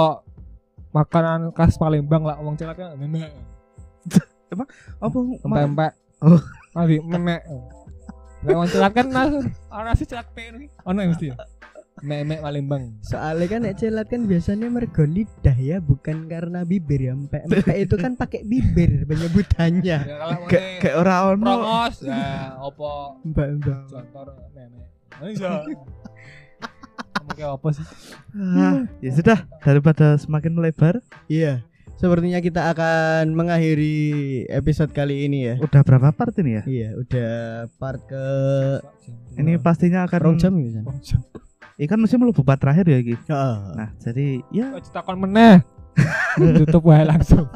makanan 0.91 1.41
khas 1.53 1.77
Palembang 1.77 2.25
lah 2.25 2.41
wong 2.41 2.57
celak 2.57 2.75
kan 2.75 2.97
meme. 2.97 3.29
apa 5.05 5.17
ma- 5.45 5.57
Pempek. 5.63 5.93
Oh. 6.19 6.41
Tadi 6.75 6.97
meme. 6.99 7.37
Lah 8.47 8.55
wong 8.55 8.69
celak 8.71 8.93
kan 8.95 9.07
langsung 9.11 9.45
ana 9.69 9.93
sih 9.99 10.07
celak 10.07 10.31
pe 10.31 10.51
iki. 10.55 10.67
Ono 10.87 10.99
ya 11.03 11.09
mesti 11.11 11.27
ya. 11.33 11.37
Meme 11.99 12.39
Palembang. 12.39 12.95
Soalnya 13.03 13.47
kan 13.51 13.61
nek 13.67 13.75
celat 13.83 14.07
kan 14.07 14.23
biasanya 14.31 14.71
mergo 14.71 15.03
lidah 15.03 15.57
ya, 15.59 15.83
bukan 15.83 16.31
karena 16.31 16.63
bibir 16.63 17.11
ya. 17.11 17.13
Empek 17.19 17.43
empek 17.51 17.77
itu 17.91 17.95
kan 17.99 18.15
pakai 18.15 18.47
bibir 18.47 19.03
penyebutannya. 19.03 19.99
Ya 20.07 20.17
kalau 20.23 20.47
kayak 20.47 20.79
kayak 20.79 20.95
ora 20.95 21.15
ono. 21.35 21.43
promos 21.43 21.97
ya 22.07 22.55
opo 22.63 23.19
Mbak 23.27 23.47
mbak. 23.59 23.79
contor 23.91 24.27
meme. 24.55 24.87
Iya. 25.19 25.51
Ngomong 27.19 27.35
kayak 27.35 27.51
apa 27.59 27.69
sih? 27.75 27.87
Ah, 28.39 28.75
ya 29.03 29.11
sudah 29.11 29.39
daripada 29.59 30.15
semakin 30.15 30.53
melebar. 30.55 31.03
Iya. 31.27 31.67
Sepertinya 31.99 32.39
kita 32.39 32.71
akan 32.71 33.35
mengakhiri 33.35 34.47
episode 34.47 34.95
kali 34.95 35.27
ini 35.27 35.51
ya. 35.51 35.55
Udah 35.59 35.83
berapa 35.83 36.15
part 36.15 36.31
ini 36.39 36.55
ya? 36.55 36.63
Iya, 36.63 36.89
udah 36.95 37.31
part 37.75 37.99
ke 38.07 38.25
Ini 39.35 39.59
pastinya 39.59 40.07
akan 40.07 40.19
rong 40.23 40.37
jam 40.39 40.55
ya. 40.63 40.87
Ikan 41.75 41.99
mesti 41.99 42.15
mlebu 42.15 42.47
part 42.47 42.63
terakhir 42.63 42.87
ya 42.87 42.99
iki. 43.03 43.19
Heeh. 43.19 43.57
Nah, 43.75 43.91
jadi 43.99 44.27
ya 44.55 44.79
Kok 44.79 44.83
ditakon 44.87 45.17
meneh. 45.27 45.67
Tutup 46.63 46.87
wae 46.87 47.03
langsung. 47.03 47.51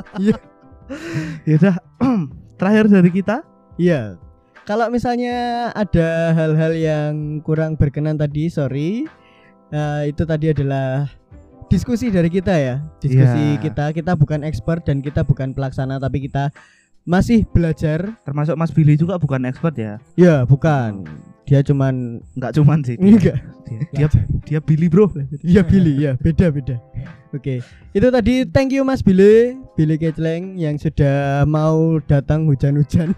ya 1.47 1.55
udah 1.63 1.75
terakhir 2.59 2.91
dari 2.91 3.11
kita 3.15 3.47
Iya. 3.79 4.19
Kalau 4.67 4.91
misalnya 4.91 5.71
ada 5.75 6.35
hal-hal 6.35 6.73
yang 6.75 7.13
kurang 7.43 7.75
berkenan 7.75 8.15
tadi, 8.19 8.47
sorry. 8.51 9.07
Nah, 9.71 10.07
itu 10.07 10.23
tadi 10.23 10.51
adalah 10.55 11.11
diskusi 11.67 12.09
dari 12.09 12.27
kita 12.27 12.53
ya. 12.53 12.75
Diskusi 12.99 13.23
Iya. 13.53 13.61
kita, 13.61 13.85
kita 13.91 14.13
bukan 14.15 14.43
expert 14.43 14.83
dan 14.83 14.99
kita 14.99 15.23
bukan 15.23 15.51
pelaksana 15.51 15.97
tapi 15.97 16.23
kita 16.23 16.51
masih 17.03 17.43
belajar. 17.45 18.15
termasuk 18.23 18.55
Mas 18.55 18.71
Billy 18.71 18.95
juga 18.95 19.17
bukan 19.17 19.43
expert 19.43 19.75
ya 19.75 19.99
Ya, 20.15 20.43
bukan. 20.43 21.03
Dia 21.43 21.59
cuman 21.61 22.23
nggak 22.33 22.55
cuman 22.55 22.79
sih 22.81 22.95
dia, 22.95 23.11
enggak. 23.11 23.39
dia, 23.67 23.81
dia, 23.91 24.07
dia 24.41 24.59
Billy 24.61 24.87
bro 24.87 25.11
Iya 25.43 25.61
Billy, 25.61 25.99
ya 26.01 26.15
beda-beda. 26.15 26.79
Oke, 27.33 27.59
itu 27.91 28.07
tadi 28.07 28.47
thank 28.47 28.71
you 28.71 28.83
Mas 28.83 29.01
Billy, 29.01 29.59
Billy 29.73 29.97
Kecleng 29.97 30.55
yang 30.55 30.77
sudah 30.77 31.43
mau 31.45 31.99
datang 32.03 32.47
hujan-hujan 32.47 33.17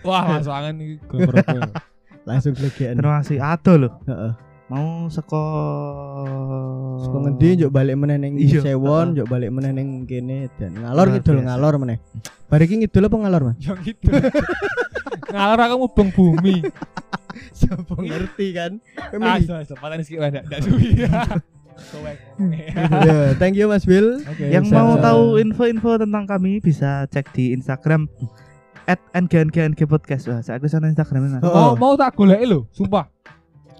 Wah, 0.00 0.40
masuk 0.40 0.50
angin 0.50 0.96
langsung 2.24 2.54
legean. 2.54 2.94
terima 2.96 3.18
kasih 3.20 3.38
Ado 3.38 3.72
loh 3.76 3.92
Heeh. 4.04 4.32
Mau 4.70 5.10
seko 5.10 5.42
Saka 7.02 7.16
ngendi 7.18 7.48
njuk 7.58 7.70
balik 7.74 7.96
meneh 7.98 8.16
ning 8.20 8.38
Iya, 8.38 8.62
Sewon, 8.62 9.18
njuk 9.18 9.26
balik 9.26 9.50
meneh 9.50 9.70
ning 9.74 10.06
kene 10.06 10.46
dan 10.56 10.78
ngalor 10.78 11.10
Luar 11.10 11.18
ngidul 11.18 11.38
ngalor 11.42 11.74
meneh. 11.82 11.98
Bar 12.46 12.60
iki 12.62 12.74
ngidul 12.78 13.08
apa 13.08 13.16
ngalor, 13.16 13.42
Mas? 13.50 13.56
Yang 13.58 13.78
gitu. 13.92 14.12
Ngalor 15.34 15.58
aku 15.64 15.74
mubeng 15.88 16.10
bumi. 16.12 16.56
Siapa 17.58 17.94
ngerti 17.96 18.46
kan? 18.52 18.72
Ah, 19.24 19.40
iso 19.40 19.56
iso 19.56 19.74
pateni 19.80 20.04
sik 20.04 20.20
wae 20.20 20.30
ndak 20.30 20.60
suwi. 20.62 20.88
Ya, 23.02 23.34
thank 23.40 23.58
you 23.58 23.66
Mas 23.66 23.82
Bill. 23.82 24.22
Oke. 24.28 24.44
yang 24.52 24.68
Bisa- 24.68 24.76
mau 24.76 24.94
tahu 25.00 25.40
info-info 25.40 25.98
tentang 25.98 26.28
kami 26.28 26.60
bisa 26.62 27.08
cek 27.10 27.32
di 27.34 27.50
Instagram 27.56 28.06
at 28.86 29.00
ngngng 29.16 29.74
podcast 29.88 30.28
wah 30.30 30.44
saya 30.44 30.62
sana 30.68 30.92
Instagramnya 30.92 31.40
Mas. 31.40 31.42
Oh. 31.42 31.74
Mau 31.74 31.90
mau 31.90 31.92
tak 31.98 32.14
goleki 32.14 32.44
lho, 32.46 32.68
sumpah. 32.70 33.08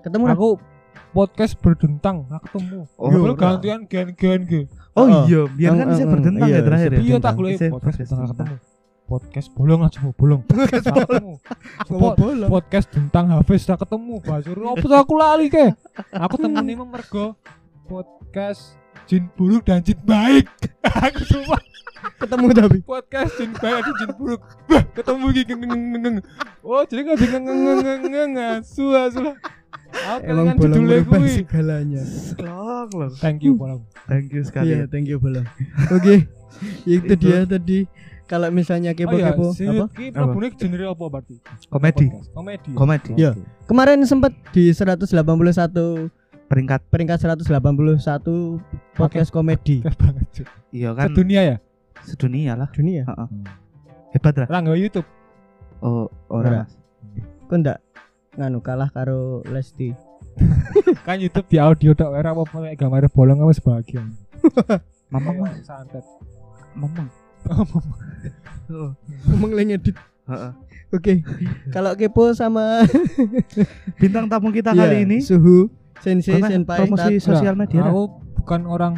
Ketemu. 0.03 0.25
Aku 0.35 0.59
podcast 1.13 1.55
berdentang, 1.57 2.25
gak 2.27 2.49
ketemu. 2.49 2.89
Oh, 2.97 3.09
ora. 3.09 3.37
gantian 3.37 3.81
gen-gen 3.85 4.41
ge. 4.43 4.63
oh 4.93 5.05
Oh. 5.05 5.25
iya 5.25 5.45
biar 5.47 5.73
kan 5.75 5.87
bisa 5.89 6.03
eng, 6.03 6.11
berdentang 6.11 6.49
iya, 6.49 6.57
ya 6.57 6.63
terakhir 6.63 6.91
ya 6.91 7.01
Iya 7.01 7.17
tak 7.19 7.33
goleki 7.35 7.57
podcast 7.57 7.71
podcast 7.71 8.09
berdentang 8.11 8.29
ketemu. 8.33 8.57
Podcast 9.03 9.49
bolong 9.53 9.81
aja 9.83 10.01
bolong. 10.21 10.41
Ketemu. 10.49 11.33
Ngomong 11.87 12.13
bola. 12.15 12.47
podcast 12.49 12.87
tentang 12.89 13.25
Hafiz 13.31 13.63
tak 13.63 13.79
ketemu 13.79 14.15
Basur 14.21 14.57
apa 14.63 14.81
tuh 14.83 14.99
aku 14.99 15.15
lali 15.15 15.47
ke 15.47 15.77
aku 16.11 16.35
temeni 16.39 16.73
mergo 16.75 17.37
podcast 17.85 18.81
jin 19.09 19.25
buruk 19.37 19.63
dan 19.67 19.81
jin 19.83 19.99
baik. 20.05 20.47
Aku 21.07 21.23
cuma 21.29 21.59
Ketemu 22.19 22.47
tapi. 22.55 22.79
podcast 22.83 23.33
jin 23.39 23.51
baik 23.59 23.83
dan 23.83 23.95
jin 23.99 24.11
buruk. 24.19 24.41
Wah, 24.67 24.83
ketemu 24.95 25.25
gini 25.35 25.53
ngeng 25.55 25.83
ngeng 26.03 26.17
oh 26.63 26.83
jadi 26.87 27.01
nggak 27.07 27.19
ngeng 27.19 27.45
ngeng 27.45 27.81
ngeng 27.83 28.03
ngeng 28.11 28.33
asu 28.59 28.95
asu 28.95 29.35
apa 29.93 30.25
Emang 30.25 30.47
kan 30.53 30.57
bolong 30.57 30.75
judulnya 30.83 31.05
merubah 31.05 31.29
segalanya. 31.29 32.03
Long, 32.41 32.89
long. 32.97 33.13
thank 33.21 33.45
you 33.45 33.53
bolong. 33.55 33.83
Thank 34.09 34.33
you 34.33 34.43
sekali. 34.43 34.73
Iya, 34.73 34.89
thank 34.89 35.07
you 35.07 35.21
bolong. 35.21 35.45
Oke. 35.93 36.27
Itu 36.89 37.13
dia 37.21 37.45
tadi. 37.45 37.85
Kalau 38.25 38.49
misalnya 38.49 38.97
oh 38.97 38.97
iya. 38.97 39.05
kepo-kepo 39.05 39.47
si 39.53 39.69
apa? 39.69 39.87
ki 39.93 40.09
Prabu 40.09 40.39
ini 40.41 40.49
genre 40.57 40.85
apa 40.89 41.05
berarti? 41.13 41.37
Komedi. 41.69 42.07
Komedi. 42.33 42.71
Komedi. 42.73 43.13
Iya. 43.21 43.37
Kemarin 43.69 44.01
sempat 44.09 44.33
di 44.57 44.73
181 44.73 45.05
peringkat 46.53 46.85
peringkat 46.93 47.17
181 47.25 47.49
podcast 48.93 49.33
komedi 49.33 49.81
banget 49.97 50.27
cuy. 50.37 50.47
iya 50.69 50.93
kan 50.93 51.09
Sedunia 51.09 51.41
ya 51.41 51.57
sedunia 52.05 52.53
lah 52.61 52.69
dunia. 52.69 53.09
Heeh. 53.09 53.29
hebat 54.13 54.35
lah 54.37 54.49
Rangga 54.53 54.77
YouTube 54.77 55.09
Oh, 55.83 56.07
Ora. 56.31 56.63
Kok 57.51 57.59
ndak 57.59 57.83
nganu 58.39 58.63
kalah 58.63 58.87
karo 58.95 59.43
Lesti. 59.51 59.91
kan 61.07 61.19
YouTube 61.19 61.51
di 61.51 61.59
audio 61.59 61.91
tok 61.91 62.15
ora 62.15 62.31
apa-apa 62.31 62.71
nek 62.71 62.79
gambar 62.79 63.11
bolong 63.11 63.43
wis 63.51 63.59
bahagia. 63.59 63.99
Mamang 65.13 65.43
Mas, 65.43 65.59
santet. 65.67 66.07
mamang. 66.79 67.11
Oh, 68.71 68.95
lagi 69.51 69.75
ngedit. 69.75 69.97
heeh. 70.31 70.53
Oke. 70.95 71.27
Kalau 71.75 71.99
kepo 71.99 72.31
sama 72.31 72.87
Bintang 74.01 74.31
tamu 74.31 74.55
kita 74.55 74.71
kali 74.71 75.03
ini 75.03 75.19
Suhu 75.19 75.67
Sensei 76.03 76.37
Mana 76.37 76.51
Senpai 76.51 76.79
promosi 76.83 77.15
Tat. 77.17 77.23
sosial 77.23 77.55
media. 77.55 77.87
Aku 77.87 78.03
bukan 78.37 78.61
orang 78.67 78.95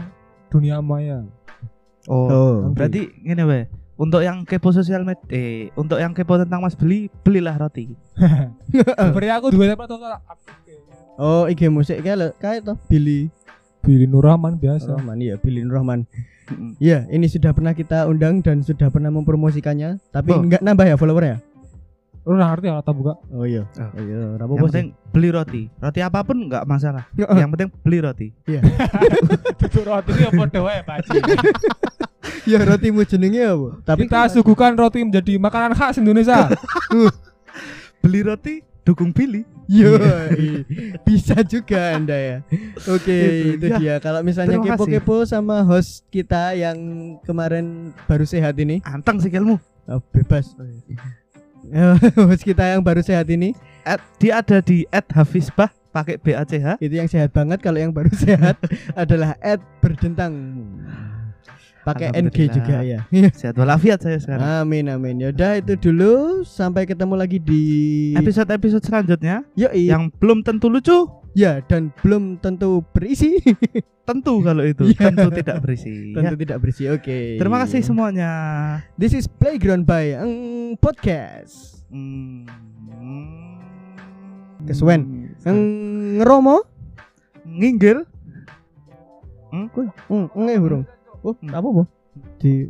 dunia 0.49 0.81
maya. 0.81 1.23
Oh, 2.05 2.27
Oh. 2.27 2.55
berarti 2.71 3.13
ngene 3.21 3.45
wae. 3.45 3.63
Untuk 3.95 4.21
yang 4.21 4.43
kepo 4.43 4.75
sosial 4.75 5.07
media, 5.07 5.23
eh, 5.29 5.71
untuk 5.75 5.97
yang 5.97 6.11
kepo 6.11 6.35
tentang 6.35 6.59
Mas 6.59 6.75
beli, 6.75 7.07
belilah 7.23 7.55
roti. 7.55 7.95
Beri 9.15 9.31
aku 9.31 9.55
dua 9.55 9.71
tempat 9.71 9.87
tuh 9.87 10.03
Oh, 11.15 11.47
IG 11.47 11.71
musik 11.71 12.03
kayak 12.03 12.17
lo, 12.17 12.29
kayak 12.35 12.67
toh 12.67 12.75
Billy 12.91 13.31
Billy 13.81 14.11
Nur 14.11 14.27
Rahman 14.27 14.59
biasa. 14.59 14.99
Rahman 14.99 15.23
iya 15.23 15.39
Billy 15.39 15.63
Nur 15.63 15.79
Rahman. 15.79 16.11
Mm-mm. 16.45 16.75
Iya, 16.77 17.07
ini 17.09 17.25
sudah 17.25 17.55
pernah 17.55 17.71
kita 17.71 18.05
undang 18.05 18.43
dan 18.43 18.61
sudah 18.61 18.91
pernah 18.91 19.09
mempromosikannya, 19.09 19.97
tapi 20.11 20.35
Oh. 20.35 20.43
enggak 20.43 20.61
nambah 20.61 20.85
ya 20.85 20.97
followernya. 20.99 21.39
Lu 22.25 22.35
udah 22.35 22.49
ngerti 22.51 22.67
atau 22.69 22.93
buka? 22.93 23.13
Oh 23.31 23.45
iya. 23.45 23.69
Oh. 23.77 23.85
Oh 23.85 24.01
iya, 24.01 24.17
ora 24.27 24.33
Yang 24.35 24.41
apa-apa 24.41 24.57
sih. 24.57 24.65
penting 24.67 24.87
beli 25.13 25.29
roti. 25.29 25.63
Roti 25.77 26.01
apa 26.01 26.19
pun 26.21 26.37
nggak 26.43 26.65
masalah. 26.65 27.05
Heeh. 27.13 27.37
Yang 27.37 27.51
penting 27.53 27.69
beli 27.81 27.99
roti. 28.01 28.29
Tutur 29.61 29.85
roti 29.87 30.11
ini 30.11 30.25
apa 30.25 30.45
doa 30.49 30.71
ya 30.71 30.83
Pak 30.83 30.97
Ya 32.51 32.61
rotimu 32.61 33.05
jenenge 33.05 33.41
apa? 33.43 33.69
Tapi 33.85 34.05
Kita 34.05 34.29
suguhkan 34.31 34.73
roti 34.73 35.01
menjadi 35.01 35.37
makanan 35.37 35.73
khas 35.73 35.97
Indonesia. 35.97 36.49
Beli 38.01 38.21
roti, 38.21 38.55
dukung 38.81 39.13
Billy. 39.13 39.45
Yo, 39.65 39.97
bisa 41.01 41.41
juga 41.41 41.97
Anda 41.97 42.13
ya. 42.13 42.37
Oke, 42.85 43.17
Gitu. 43.17 43.49
itu 43.57 43.67
Ya, 43.67 43.77
dia. 43.81 43.95
Kalau 43.97 44.21
misalnya 44.21 44.61
kepo-kepo 44.61 45.25
sama 45.25 45.65
host 45.65 46.05
kita 46.09 46.53
yang 46.53 46.77
kemarin 47.25 47.97
baru 48.05 48.29
sehat 48.29 48.61
ini, 48.61 48.85
Anteng 48.85 49.17
sikilmu. 49.17 49.57
oh, 49.89 50.01
bebas. 50.13 50.53
host 52.29 52.45
kita 52.45 52.77
yang 52.77 52.83
baru 52.85 53.01
sehat 53.01 53.29
ini, 53.31 53.57
At, 53.85 54.01
dia 54.17 54.41
ada 54.41 54.65
di 54.65 54.89
@hafizbah 54.91 55.69
pakai 55.95 56.19
B 56.19 56.35
A 56.35 56.43
C 56.43 56.59
H. 56.59 56.83
itu 56.83 56.99
yang 56.99 57.07
sehat 57.07 57.31
banget. 57.31 57.63
Kalau 57.63 57.79
yang 57.79 57.95
baru 57.95 58.11
sehat 58.27 58.59
adalah 58.99 59.39
Ed 59.39 59.63
berdentang. 59.79 60.35
Pakai 61.85 62.17
NG 62.17 62.49
juga 62.49 62.81
ya. 62.81 63.05
Sehat 63.39 63.61
walafiat 63.61 64.01
saya 64.01 64.17
sekarang. 64.17 64.65
Amin 64.65 64.89
amin. 64.89 65.21
Yaudah 65.21 65.61
itu 65.61 65.77
dulu. 65.77 66.41
Sampai 66.43 66.89
ketemu 66.89 67.13
lagi 67.13 67.37
di 67.37 67.63
Episode-episode 68.17 68.81
selanjutnya 68.81 69.45
Yoi. 69.53 69.93
yang 69.93 70.09
belum 70.17 70.41
tentu 70.41 70.73
lucu, 70.73 71.05
ya 71.37 71.61
dan 71.69 71.93
belum 72.01 72.41
tentu 72.41 72.81
berisi. 72.97 73.37
tentu 74.09 74.41
kalau 74.41 74.65
itu, 74.65 74.89
Iya. 74.97 75.13
tentu 75.13 75.29
tidak 75.33 75.57
berisi. 75.61 75.93
tentu 76.17 76.35
Ya. 76.37 76.41
tidak 76.41 76.57
berisi. 76.65 76.83
Oke. 76.89 77.37
Terima 77.37 77.61
kasih 77.61 77.81
semuanya. 77.85 78.31
This 78.97 79.13
is 79.13 79.29
Playground 79.29 79.85
by 79.85 80.17
Eng 80.17 80.35
Podcast. 80.81 81.85
Hmm. 81.93 82.49
Kesuwen. 84.65 85.29
Eng 85.45 85.61
ngeromo? 86.17 86.65
Nginggil. 87.45 88.09
Eng 89.53 89.69
eng 90.09 90.49
eh, 90.49 90.57
burung. 90.57 90.89
Oh, 91.25 91.33
apa 91.33 91.65
bu? 91.67 91.83
Di 92.37 92.69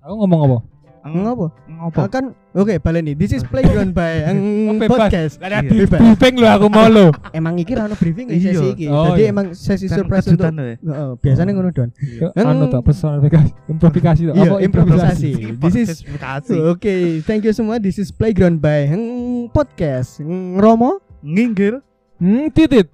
Aku 0.00 0.14
ngomong 0.16 0.40
apa? 0.42 0.58
eng 1.00 1.24
apa? 1.24 1.48
Ngopo? 1.64 1.96
Akan 2.04 2.24
oke 2.52 2.76
baleni. 2.76 3.16
This 3.16 3.32
is 3.32 3.40
Playground 3.40 3.96
by 3.96 4.20
Eng 4.28 4.40
Oh. 4.68 4.84
Podcast. 4.84 5.40
Lah 5.40 5.64
Iya. 5.64 5.64
di 5.64 5.76
Bebas. 5.80 5.96
briefing 5.96 6.34
lu 6.36 6.44
aku 6.44 6.66
mau 6.68 6.92
lu. 6.92 7.08
Emang 7.32 7.56
iki 7.56 7.72
ra 7.72 7.88
ono 7.88 7.96
briefing 7.96 8.28
ya 8.28 8.36
Iya. 8.36 8.52
sesi 8.52 8.66
iki. 8.76 8.84
Oh, 8.84 9.08
Jadi 9.08 9.22
iya. 9.24 9.32
emang 9.32 9.46
sesi 9.56 9.88
Kan 9.88 9.96
surprise 9.96 10.28
untuk 10.28 10.44
ya. 10.44 10.76
Heeh, 10.76 11.10
biasanya 11.16 11.52
ngono 11.56 11.70
don. 11.72 11.88
Anu 12.36 12.68
tuh 12.68 12.80
personifikasi, 12.84 13.50
improvisasi. 13.68 14.22
Iya, 14.28 14.44
Apa 14.44 14.56
improvisasi. 14.60 15.30
This 15.56 15.74
is 15.74 15.88
Improvisasi. 16.04 16.56
Oke, 16.68 16.94
thank 17.24 17.48
you 17.48 17.52
semua. 17.52 17.80
This 17.80 17.96
is 17.96 18.12
Playground 18.12 18.60
by 18.60 18.92
Eng 18.92 19.04
Podcast. 19.48 20.20
Romo. 20.56 21.00
Nginggil. 21.20 21.80
Hmm, 22.20 22.52
titit. 22.52 22.92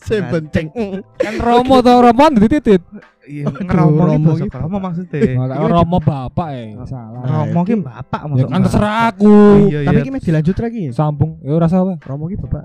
Sebenting. 0.00 0.72
Kan 1.14 1.34
Romo 1.38 1.78
atau 1.78 2.00
Roman 2.00 2.32
di 2.34 2.48
titit. 2.48 2.82
Iya, 3.28 3.44
ngeromo 3.44 4.08
Romo 4.08 4.30
gitu. 4.34 4.56
Romo 4.56 4.80
maksudnya. 4.80 5.20
Maka 5.36 5.60
Romo 5.60 6.00
bapak 6.00 6.48
eh 6.56 6.72
salah. 6.88 7.20
Romo 7.20 7.60
ki 7.60 7.76
bapak 7.76 8.20
Ya 8.20 8.26
maksudnya. 8.26 8.48
kan 8.48 8.60
terserah 8.64 8.94
aku. 9.12 9.34
Iya, 9.68 9.78
Tapi 9.84 10.00
iya. 10.00 10.08
ini 10.08 10.18
dilanjut 10.18 10.56
lagi. 10.56 10.82
Sambung. 10.90 11.30
Ya 11.44 11.52
rasa 11.54 11.76
apa? 11.78 11.92
Romo 12.00 12.24
ki 12.26 12.36
bapak. 12.40 12.64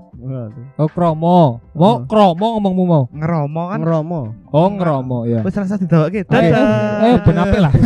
Oh 0.74 0.88
kromo. 0.88 1.60
Mau 1.70 1.84
Oh. 1.84 1.96
kromo 2.08 2.56
ngomongmu 2.56 2.82
mau. 2.82 3.04
Ngeromo 3.12 3.62
kan. 3.68 3.76
Eng 3.76 3.84
Romo. 3.84 4.20
Oh 4.48 4.68
ngeromo 4.68 5.18
ya. 5.28 5.44
Wis 5.44 5.52
rasa 5.52 5.76
didawake. 5.76 6.24
Dadah. 6.24 7.04
Eh 7.04 7.16
ben 7.20 7.36
apik 7.36 7.60
lah. 7.60 7.72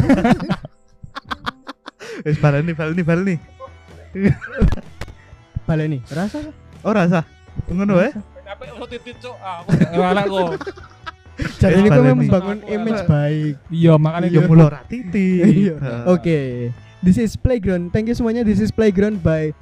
Wis 2.23 2.39
baleni 2.39 2.73
baleni 2.73 3.03
baleni. 3.03 3.35
Baleni. 5.65 5.99
Rasa? 6.07 6.39
Oh 6.81 6.95
rasa. 6.95 7.27
Ngono 7.67 7.93
wae. 7.99 8.11
Ben 8.15 8.45
apik 8.47 8.69
lo 8.75 8.87
titit 8.87 9.17
cuk. 9.19 9.37
Ah, 9.39 9.67
Aku 9.67 9.99
ngelak 9.99 10.25
kok. 10.27 10.51
Jadi 11.63 11.87
baleni. 11.87 12.27
membangun 12.27 12.59
image 12.67 13.03
baik. 13.07 13.55
Iya 13.71 13.95
makanya 13.95 14.27
Ya 14.27 14.33
dia 14.35 14.43
mulo 14.47 14.67
ra 14.67 14.81
titik. 14.87 15.43
Iya. 15.47 15.75
Oke. 16.15 16.71
This 16.99 17.15
is 17.15 17.39
Playground. 17.39 17.95
Thank 17.95 18.11
you 18.11 18.17
semuanya. 18.19 18.43
This 18.43 18.59
is 18.59 18.75
Playground 18.75 19.23
by 19.23 19.55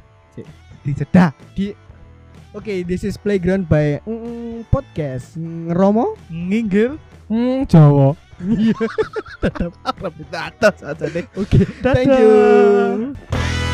Dicedak. 0.80 1.36
Oke, 2.56 2.80
this 2.88 3.04
is 3.04 3.20
Playground 3.20 3.68
by 3.68 4.00
mm, 4.08 4.64
podcast 4.72 5.36
Mm, 5.36 5.76
Romo. 5.76 6.16
Nginggil. 6.32 6.96
Hmm 7.28 7.68
Jawa. 7.68 8.16
Iya. 8.40 8.72
Tetap 9.44 9.72
Arab 9.84 10.14
itu 10.16 10.32
atas 10.32 10.76
aja 10.80 11.06
deh. 11.10 11.28
Oke, 11.36 11.60
thank 11.84 12.08
Dadah. 12.08 12.16
you. 12.16 13.65